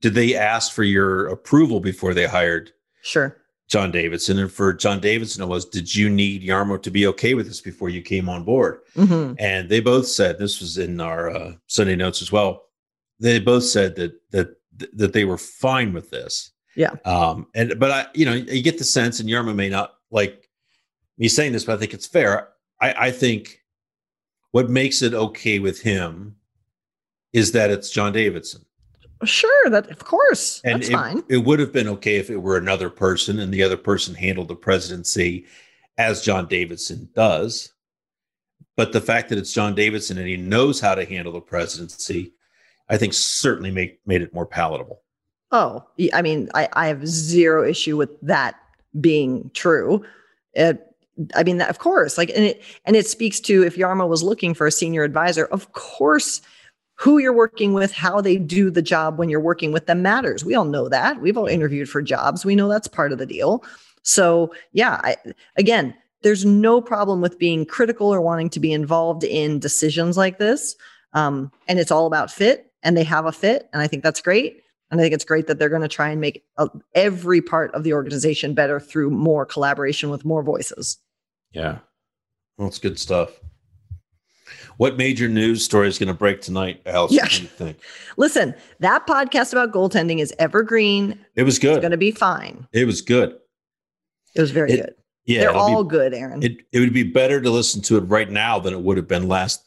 Did 0.00 0.14
they 0.14 0.34
ask 0.34 0.72
for 0.72 0.82
your 0.82 1.28
approval 1.28 1.80
before 1.80 2.14
they 2.14 2.26
hired? 2.26 2.72
Sure. 3.02 3.36
John 3.68 3.90
Davidson, 3.90 4.38
and 4.38 4.52
for 4.52 4.74
John 4.74 5.00
Davidson, 5.00 5.42
it 5.42 5.46
was, 5.46 5.64
did 5.64 5.94
you 5.94 6.10
need 6.10 6.42
Jarmo 6.42 6.82
to 6.82 6.90
be 6.90 7.06
okay 7.06 7.32
with 7.32 7.46
this 7.46 7.62
before 7.62 7.88
you 7.88 8.02
came 8.02 8.28
on 8.28 8.44
board? 8.44 8.80
Mm-hmm. 8.96 9.34
And 9.38 9.70
they 9.70 9.80
both 9.80 10.06
said 10.06 10.38
this 10.38 10.60
was 10.60 10.76
in 10.76 11.00
our 11.00 11.30
uh, 11.30 11.52
Sunday 11.68 11.96
notes 11.96 12.20
as 12.20 12.30
well. 12.30 12.64
They 13.18 13.40
both 13.40 13.64
said 13.64 13.96
that 13.96 14.12
that 14.30 14.56
that 14.94 15.12
they 15.14 15.24
were 15.24 15.38
fine 15.38 15.92
with 15.92 16.10
this. 16.10 16.50
Yeah. 16.76 16.96
Um. 17.04 17.46
And 17.54 17.78
but 17.78 17.90
I, 17.90 18.06
you 18.14 18.26
know, 18.26 18.34
you 18.34 18.62
get 18.62 18.78
the 18.78 18.84
sense, 18.84 19.20
and 19.20 19.28
Jarmo 19.28 19.54
may 19.54 19.68
not 19.68 19.94
like 20.10 20.50
me 21.16 21.28
saying 21.28 21.52
this, 21.52 21.64
but 21.64 21.74
I 21.74 21.78
think 21.78 21.94
it's 21.94 22.06
fair. 22.06 22.48
I, 22.80 23.06
I 23.06 23.10
think 23.10 23.62
what 24.50 24.68
makes 24.68 25.00
it 25.00 25.14
okay 25.14 25.60
with 25.60 25.80
him 25.80 26.36
is 27.32 27.52
that 27.52 27.70
it's 27.70 27.90
John 27.90 28.12
Davidson. 28.12 28.64
Sure, 29.24 29.70
that 29.70 29.90
of 29.90 30.00
course. 30.00 30.60
And 30.64 30.82
that's 30.82 30.88
it, 30.88 30.92
fine. 30.92 31.22
It 31.28 31.38
would 31.38 31.60
have 31.60 31.72
been 31.72 31.88
okay 31.88 32.16
if 32.16 32.28
it 32.28 32.38
were 32.38 32.56
another 32.56 32.90
person 32.90 33.38
and 33.38 33.52
the 33.52 33.62
other 33.62 33.76
person 33.76 34.14
handled 34.14 34.48
the 34.48 34.56
presidency 34.56 35.46
as 35.96 36.22
John 36.22 36.46
Davidson 36.46 37.08
does. 37.14 37.72
But 38.76 38.92
the 38.92 39.00
fact 39.00 39.28
that 39.28 39.38
it's 39.38 39.52
John 39.52 39.74
Davidson 39.74 40.18
and 40.18 40.26
he 40.26 40.36
knows 40.36 40.80
how 40.80 40.94
to 40.94 41.04
handle 41.04 41.32
the 41.32 41.40
presidency, 41.40 42.32
I 42.88 42.96
think 42.96 43.12
certainly 43.12 43.70
made 43.70 43.98
made 44.06 44.22
it 44.22 44.34
more 44.34 44.46
palatable. 44.46 45.02
Oh, 45.52 45.84
I 46.14 46.22
mean, 46.22 46.48
I, 46.54 46.68
I 46.72 46.86
have 46.86 47.06
zero 47.06 47.68
issue 47.68 47.96
with 47.96 48.18
that 48.22 48.56
being 49.00 49.50
true. 49.52 50.04
It, 50.54 50.82
I 51.34 51.42
mean, 51.42 51.60
of 51.60 51.78
course, 51.78 52.16
like, 52.16 52.30
and 52.30 52.44
it 52.44 52.62
and 52.86 52.96
it 52.96 53.06
speaks 53.06 53.38
to 53.40 53.62
if 53.62 53.76
Jarmo 53.76 54.08
was 54.08 54.22
looking 54.22 54.54
for 54.54 54.66
a 54.66 54.72
senior 54.72 55.04
advisor, 55.04 55.44
of 55.46 55.72
course, 55.72 56.40
who 56.96 57.18
you're 57.18 57.32
working 57.32 57.72
with, 57.72 57.92
how 57.92 58.20
they 58.20 58.36
do 58.36 58.70
the 58.70 58.82
job 58.82 59.18
when 59.18 59.28
you're 59.28 59.40
working 59.40 59.72
with 59.72 59.86
them 59.86 60.02
matters. 60.02 60.44
We 60.44 60.54
all 60.54 60.64
know 60.64 60.88
that. 60.88 61.20
We've 61.20 61.36
all 61.36 61.46
interviewed 61.46 61.88
for 61.88 62.02
jobs. 62.02 62.44
We 62.44 62.54
know 62.54 62.68
that's 62.68 62.88
part 62.88 63.12
of 63.12 63.18
the 63.18 63.26
deal. 63.26 63.64
So, 64.02 64.54
yeah, 64.72 65.00
I, 65.02 65.16
again, 65.56 65.94
there's 66.22 66.44
no 66.44 66.80
problem 66.80 67.20
with 67.20 67.38
being 67.38 67.66
critical 67.66 68.12
or 68.12 68.20
wanting 68.20 68.50
to 68.50 68.60
be 68.60 68.72
involved 68.72 69.24
in 69.24 69.58
decisions 69.58 70.16
like 70.16 70.38
this. 70.38 70.76
Um, 71.14 71.50
and 71.68 71.78
it's 71.78 71.90
all 71.90 72.06
about 72.06 72.30
fit, 72.30 72.72
and 72.82 72.96
they 72.96 73.04
have 73.04 73.26
a 73.26 73.32
fit, 73.32 73.68
and 73.72 73.82
I 73.82 73.86
think 73.86 74.02
that's 74.02 74.22
great. 74.22 74.62
And 74.90 75.00
I 75.00 75.04
think 75.04 75.14
it's 75.14 75.24
great 75.24 75.46
that 75.46 75.58
they're 75.58 75.68
going 75.68 75.82
to 75.82 75.88
try 75.88 76.10
and 76.10 76.20
make 76.20 76.44
uh, 76.58 76.68
every 76.94 77.40
part 77.40 77.74
of 77.74 77.82
the 77.82 77.94
organization 77.94 78.54
better 78.54 78.78
through 78.78 79.10
more 79.10 79.46
collaboration 79.46 80.10
with 80.10 80.24
more 80.24 80.42
voices. 80.42 80.98
Yeah. 81.52 81.78
It's 82.58 82.78
good 82.78 82.98
stuff. 82.98 83.30
What 84.82 84.96
major 84.96 85.28
news 85.28 85.64
story 85.64 85.86
is 85.86 85.96
going 85.96 86.08
to 86.08 86.12
break 86.12 86.40
tonight, 86.40 86.82
Alice? 86.86 87.12
Yeah. 87.12 87.22
What 87.22 87.30
do 87.30 87.42
you 87.42 87.46
think? 87.46 87.78
Listen, 88.16 88.52
that 88.80 89.06
podcast 89.06 89.52
about 89.52 89.70
goaltending 89.70 90.18
is 90.18 90.34
evergreen. 90.40 91.24
It 91.36 91.44
was 91.44 91.60
good. 91.60 91.74
It's 91.74 91.82
going 91.82 91.92
to 91.92 91.96
be 91.96 92.10
fine. 92.10 92.66
It 92.72 92.84
was 92.84 93.00
good. 93.00 93.38
It 94.34 94.40
was 94.40 94.50
very 94.50 94.72
it, 94.72 94.76
good. 94.78 94.94
Yeah, 95.24 95.40
they're 95.42 95.52
all 95.52 95.84
be, 95.84 95.90
good, 95.90 96.12
Aaron. 96.12 96.42
It, 96.42 96.66
it 96.72 96.80
would 96.80 96.92
be 96.92 97.04
better 97.04 97.40
to 97.40 97.48
listen 97.48 97.80
to 97.82 97.96
it 97.96 98.00
right 98.00 98.28
now 98.28 98.58
than 98.58 98.74
it 98.74 98.80
would 98.80 98.96
have 98.96 99.06
been 99.06 99.28
last 99.28 99.64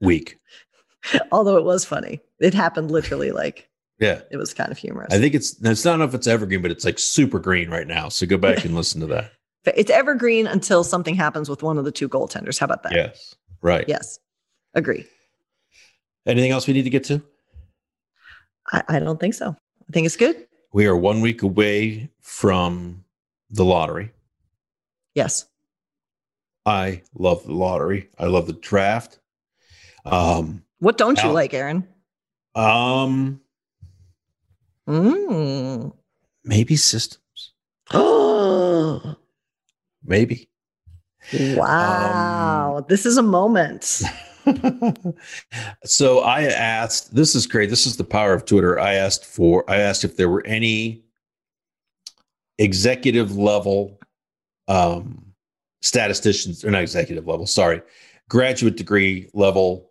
week. 0.00 0.36
Although 1.30 1.56
it 1.56 1.64
was 1.64 1.84
funny, 1.84 2.18
it 2.40 2.52
happened 2.52 2.90
literally 2.90 3.30
like 3.30 3.68
yeah, 4.00 4.22
it 4.32 4.38
was 4.38 4.54
kind 4.54 4.72
of 4.72 4.78
humorous. 4.78 5.14
I 5.14 5.20
think 5.20 5.36
it's 5.36 5.54
it's 5.62 5.84
not 5.84 6.00
if 6.00 6.14
it's 6.14 6.26
evergreen, 6.26 6.62
but 6.62 6.72
it's 6.72 6.84
like 6.84 6.98
super 6.98 7.38
green 7.38 7.70
right 7.70 7.86
now. 7.86 8.08
So 8.08 8.26
go 8.26 8.38
back 8.38 8.64
and 8.64 8.74
listen 8.74 9.00
to 9.02 9.06
that. 9.06 9.30
It's 9.76 9.90
evergreen 9.90 10.46
until 10.46 10.82
something 10.82 11.14
happens 11.14 11.48
with 11.48 11.62
one 11.62 11.78
of 11.78 11.84
the 11.84 11.92
two 11.92 12.08
goaltenders. 12.08 12.58
How 12.58 12.64
about 12.64 12.84
that? 12.84 12.92
Yes. 12.92 13.36
Right. 13.60 13.84
Yes. 13.86 14.18
Agree. 14.74 15.06
Anything 16.26 16.50
else 16.50 16.66
we 16.66 16.74
need 16.74 16.82
to 16.82 16.90
get 16.90 17.04
to? 17.04 17.22
I, 18.72 18.82
I 18.88 18.98
don't 18.98 19.18
think 19.18 19.34
so. 19.34 19.50
I 19.50 19.92
think 19.92 20.06
it's 20.06 20.16
good. 20.16 20.46
We 20.72 20.86
are 20.86 20.96
one 20.96 21.20
week 21.20 21.42
away 21.42 22.10
from 22.20 23.04
the 23.50 23.64
lottery. 23.64 24.12
Yes. 25.14 25.46
I 26.66 27.02
love 27.14 27.44
the 27.44 27.54
lottery. 27.54 28.10
I 28.18 28.26
love 28.26 28.46
the 28.46 28.52
draft. 28.52 29.18
Um, 30.04 30.64
what 30.80 30.98
don't 30.98 31.22
you 31.22 31.30
like, 31.30 31.54
Aaron? 31.54 31.88
Um, 32.54 33.40
mm. 34.86 35.92
maybe 36.44 36.76
systems. 36.76 37.52
Oh, 37.92 39.16
maybe. 40.04 40.50
Wow, 41.32 42.78
um, 42.78 42.84
this 42.88 43.06
is 43.06 43.16
a 43.16 43.22
moment. 43.22 44.02
so 45.84 46.20
I 46.20 46.44
asked, 46.44 47.14
this 47.14 47.34
is 47.34 47.46
great. 47.46 47.70
This 47.70 47.86
is 47.86 47.96
the 47.96 48.04
power 48.04 48.32
of 48.32 48.44
Twitter. 48.44 48.78
I 48.78 48.94
asked 48.94 49.24
for, 49.24 49.68
I 49.68 49.76
asked 49.76 50.04
if 50.04 50.16
there 50.16 50.28
were 50.28 50.44
any 50.46 51.02
executive 52.58 53.36
level 53.36 53.98
um, 54.68 55.24
statisticians, 55.80 56.64
or 56.64 56.70
not 56.70 56.82
executive 56.82 57.26
level, 57.26 57.46
sorry, 57.46 57.82
graduate 58.28 58.76
degree 58.76 59.28
level 59.32 59.90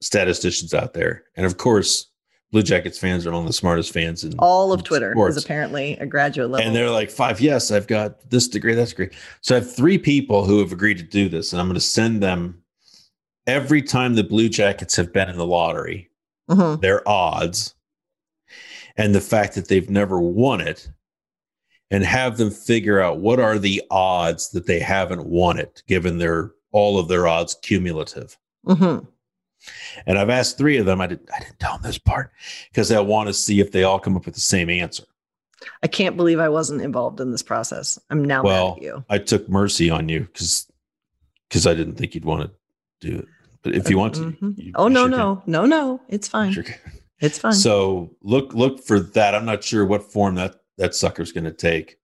statisticians 0.00 0.74
out 0.74 0.94
there. 0.94 1.24
And 1.36 1.46
of 1.46 1.56
course, 1.56 2.08
Blue 2.50 2.62
Jackets 2.62 2.98
fans 2.98 3.24
are 3.24 3.30
among 3.30 3.46
the 3.46 3.52
smartest 3.52 3.92
fans 3.92 4.24
in 4.24 4.34
all 4.38 4.74
of 4.74 4.84
Twitter 4.84 5.12
sports. 5.12 5.36
is 5.36 5.44
apparently 5.44 5.96
a 5.96 6.06
graduate 6.06 6.50
level. 6.50 6.66
And 6.66 6.76
they're 6.76 6.90
like, 6.90 7.10
five, 7.10 7.40
yes, 7.40 7.70
I've 7.70 7.86
got 7.86 8.28
this 8.28 8.46
degree, 8.46 8.74
that's 8.74 8.92
great. 8.92 9.14
So 9.40 9.56
I 9.56 9.60
have 9.60 9.74
three 9.74 9.96
people 9.96 10.44
who 10.44 10.58
have 10.58 10.70
agreed 10.70 10.98
to 10.98 11.02
do 11.02 11.30
this, 11.30 11.52
and 11.52 11.60
I'm 11.60 11.66
going 11.66 11.74
to 11.74 11.80
send 11.80 12.22
them 12.22 12.61
every 13.46 13.82
time 13.82 14.14
the 14.14 14.24
Blue 14.24 14.48
Jackets 14.48 14.96
have 14.96 15.12
been 15.12 15.28
in 15.28 15.36
the 15.36 15.46
lottery, 15.46 16.10
mm-hmm. 16.50 16.80
their 16.80 17.06
odds, 17.08 17.74
and 18.96 19.14
the 19.14 19.20
fact 19.20 19.54
that 19.54 19.68
they've 19.68 19.90
never 19.90 20.20
won 20.20 20.60
it, 20.60 20.88
and 21.90 22.04
have 22.04 22.38
them 22.38 22.50
figure 22.50 23.00
out 23.00 23.20
what 23.20 23.38
are 23.38 23.58
the 23.58 23.82
odds 23.90 24.50
that 24.50 24.66
they 24.66 24.80
haven't 24.80 25.26
won 25.26 25.58
it, 25.58 25.82
given 25.86 26.18
their 26.18 26.52
all 26.72 26.98
of 26.98 27.08
their 27.08 27.26
odds 27.26 27.56
cumulative. 27.62 28.38
Mm-hmm. 28.66 29.04
And 30.06 30.18
I've 30.18 30.30
asked 30.30 30.58
three 30.58 30.78
of 30.78 30.86
them. 30.86 31.00
I 31.00 31.06
didn't 31.06 31.28
I 31.34 31.40
didn't 31.40 31.60
tell 31.60 31.74
them 31.74 31.82
this 31.82 31.98
part 31.98 32.32
because 32.70 32.90
I 32.90 33.00
want 33.00 33.28
to 33.28 33.34
see 33.34 33.60
if 33.60 33.72
they 33.72 33.84
all 33.84 33.98
come 33.98 34.16
up 34.16 34.24
with 34.24 34.34
the 34.34 34.40
same 34.40 34.70
answer. 34.70 35.04
I 35.82 35.86
can't 35.86 36.16
believe 36.16 36.40
I 36.40 36.48
wasn't 36.48 36.82
involved 36.82 37.20
in 37.20 37.30
this 37.30 37.42
process. 37.42 37.98
I'm 38.10 38.24
now 38.24 38.42
well, 38.42 38.70
mad 38.70 38.76
at 38.78 38.82
you. 38.82 39.04
I 39.08 39.18
took 39.18 39.48
mercy 39.48 39.90
on 39.90 40.08
you 40.08 40.20
because 40.20 40.66
because 41.48 41.66
I 41.66 41.74
didn't 41.74 41.94
think 41.94 42.14
you'd 42.14 42.24
want 42.24 42.42
to 42.42 42.50
do 43.02 43.18
it. 43.18 43.26
But 43.62 43.74
if 43.74 43.88
you 43.90 43.98
want 43.98 44.14
to, 44.16 44.20
Mhm. 44.20 44.54
you- 44.58 44.72
oh 44.74 44.88
you 44.88 44.94
no, 44.94 45.06
no, 45.06 45.42
no, 45.46 45.66
no, 45.66 46.00
it's 46.08 46.26
fine. 46.28 46.52
Sure. 46.52 46.64
It's 47.20 47.38
fine. 47.38 47.52
So 47.52 48.10
look 48.22 48.52
look 48.54 48.82
for 48.84 48.98
that. 49.00 49.34
I'm 49.34 49.44
not 49.44 49.62
sure 49.62 49.84
what 49.86 50.10
form 50.12 50.34
that 50.36 50.56
that 50.78 50.94
sucker's 50.94 51.30
going 51.32 51.44
to 51.44 51.52
take, 51.52 51.98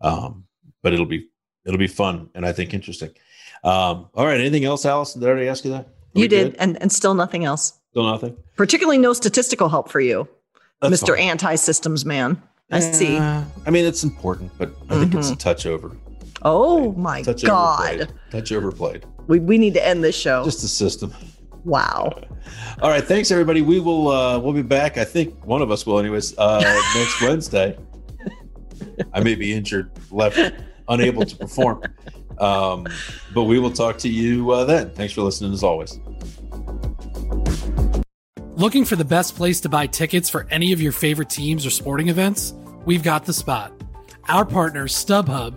um, 0.00 0.44
but 0.82 0.92
it'll 0.94 1.04
be 1.06 1.28
it'll 1.66 1.78
be 1.78 1.86
fun 1.86 2.30
and 2.34 2.46
I 2.46 2.52
think 2.52 2.72
interesting. 2.72 3.10
Um, 3.62 4.08
all 4.14 4.24
right. 4.26 4.40
Anything 4.40 4.64
else, 4.64 4.84
Allison? 4.86 5.20
Did 5.20 5.26
I 5.28 5.30
already 5.32 5.48
ask 5.48 5.64
you 5.64 5.70
that? 5.72 5.86
Are 6.16 6.20
you 6.20 6.28
did, 6.28 6.52
good? 6.52 6.56
and 6.60 6.80
and 6.80 6.90
still 6.92 7.14
nothing 7.14 7.44
else. 7.44 7.74
Still 7.90 8.04
nothing. 8.04 8.36
Particularly 8.56 8.98
no 8.98 9.12
statistical 9.12 9.68
help 9.68 9.90
for 9.90 10.00
you, 10.00 10.26
That's 10.80 11.02
Mr. 11.02 11.18
Anti-systems 11.18 12.04
man. 12.04 12.40
I 12.70 12.80
see. 12.80 13.18
Uh, 13.18 13.42
I 13.66 13.70
mean, 13.70 13.84
it's 13.84 14.02
important, 14.04 14.50
but 14.58 14.70
I 14.88 14.98
think 14.98 15.14
it's 15.14 15.30
a 15.30 15.34
Mhm. 15.34 15.38
touch 15.38 15.66
over. 15.66 15.92
Oh 16.42 16.92
my 16.92 17.22
Touch 17.22 17.44
God. 17.44 17.80
overplayed. 17.94 18.12
Touch 18.30 18.52
overplayed. 18.52 19.04
We, 19.26 19.38
we 19.40 19.58
need 19.58 19.74
to 19.74 19.86
end 19.86 20.04
this 20.04 20.16
show. 20.16 20.44
Just 20.44 20.62
the 20.62 20.68
system. 20.68 21.12
wow. 21.64 22.10
All 22.82 22.90
right, 22.90 23.04
thanks 23.04 23.30
everybody. 23.30 23.62
We 23.62 23.80
will 23.80 24.08
uh 24.08 24.38
we'll 24.38 24.52
be 24.52 24.62
back. 24.62 24.98
I 24.98 25.04
think 25.04 25.44
one 25.44 25.62
of 25.62 25.70
us 25.70 25.86
will 25.86 25.98
anyways 25.98 26.36
uh 26.38 26.60
next 26.94 27.22
Wednesday. 27.22 27.78
I 29.12 29.20
may 29.20 29.34
be 29.34 29.52
injured, 29.52 29.90
left 30.10 30.38
unable 30.88 31.24
to 31.24 31.36
perform. 31.36 31.82
Um 32.38 32.86
but 33.32 33.44
we 33.44 33.58
will 33.58 33.70
talk 33.70 33.96
to 33.98 34.08
you 34.08 34.50
uh, 34.50 34.64
then. 34.64 34.90
Thanks 34.90 35.14
for 35.14 35.22
listening 35.22 35.52
as 35.52 35.62
always. 35.62 35.98
Looking 38.56 38.84
for 38.84 38.94
the 38.96 39.04
best 39.04 39.34
place 39.34 39.60
to 39.62 39.68
buy 39.68 39.86
tickets 39.88 40.28
for 40.30 40.46
any 40.50 40.72
of 40.72 40.80
your 40.80 40.92
favorite 40.92 41.28
teams 41.30 41.66
or 41.66 41.70
sporting 41.70 42.08
events? 42.08 42.54
We've 42.84 43.02
got 43.02 43.24
the 43.24 43.32
spot. 43.32 43.72
Our 44.28 44.44
partner, 44.44 44.86
StubHub, 44.86 45.56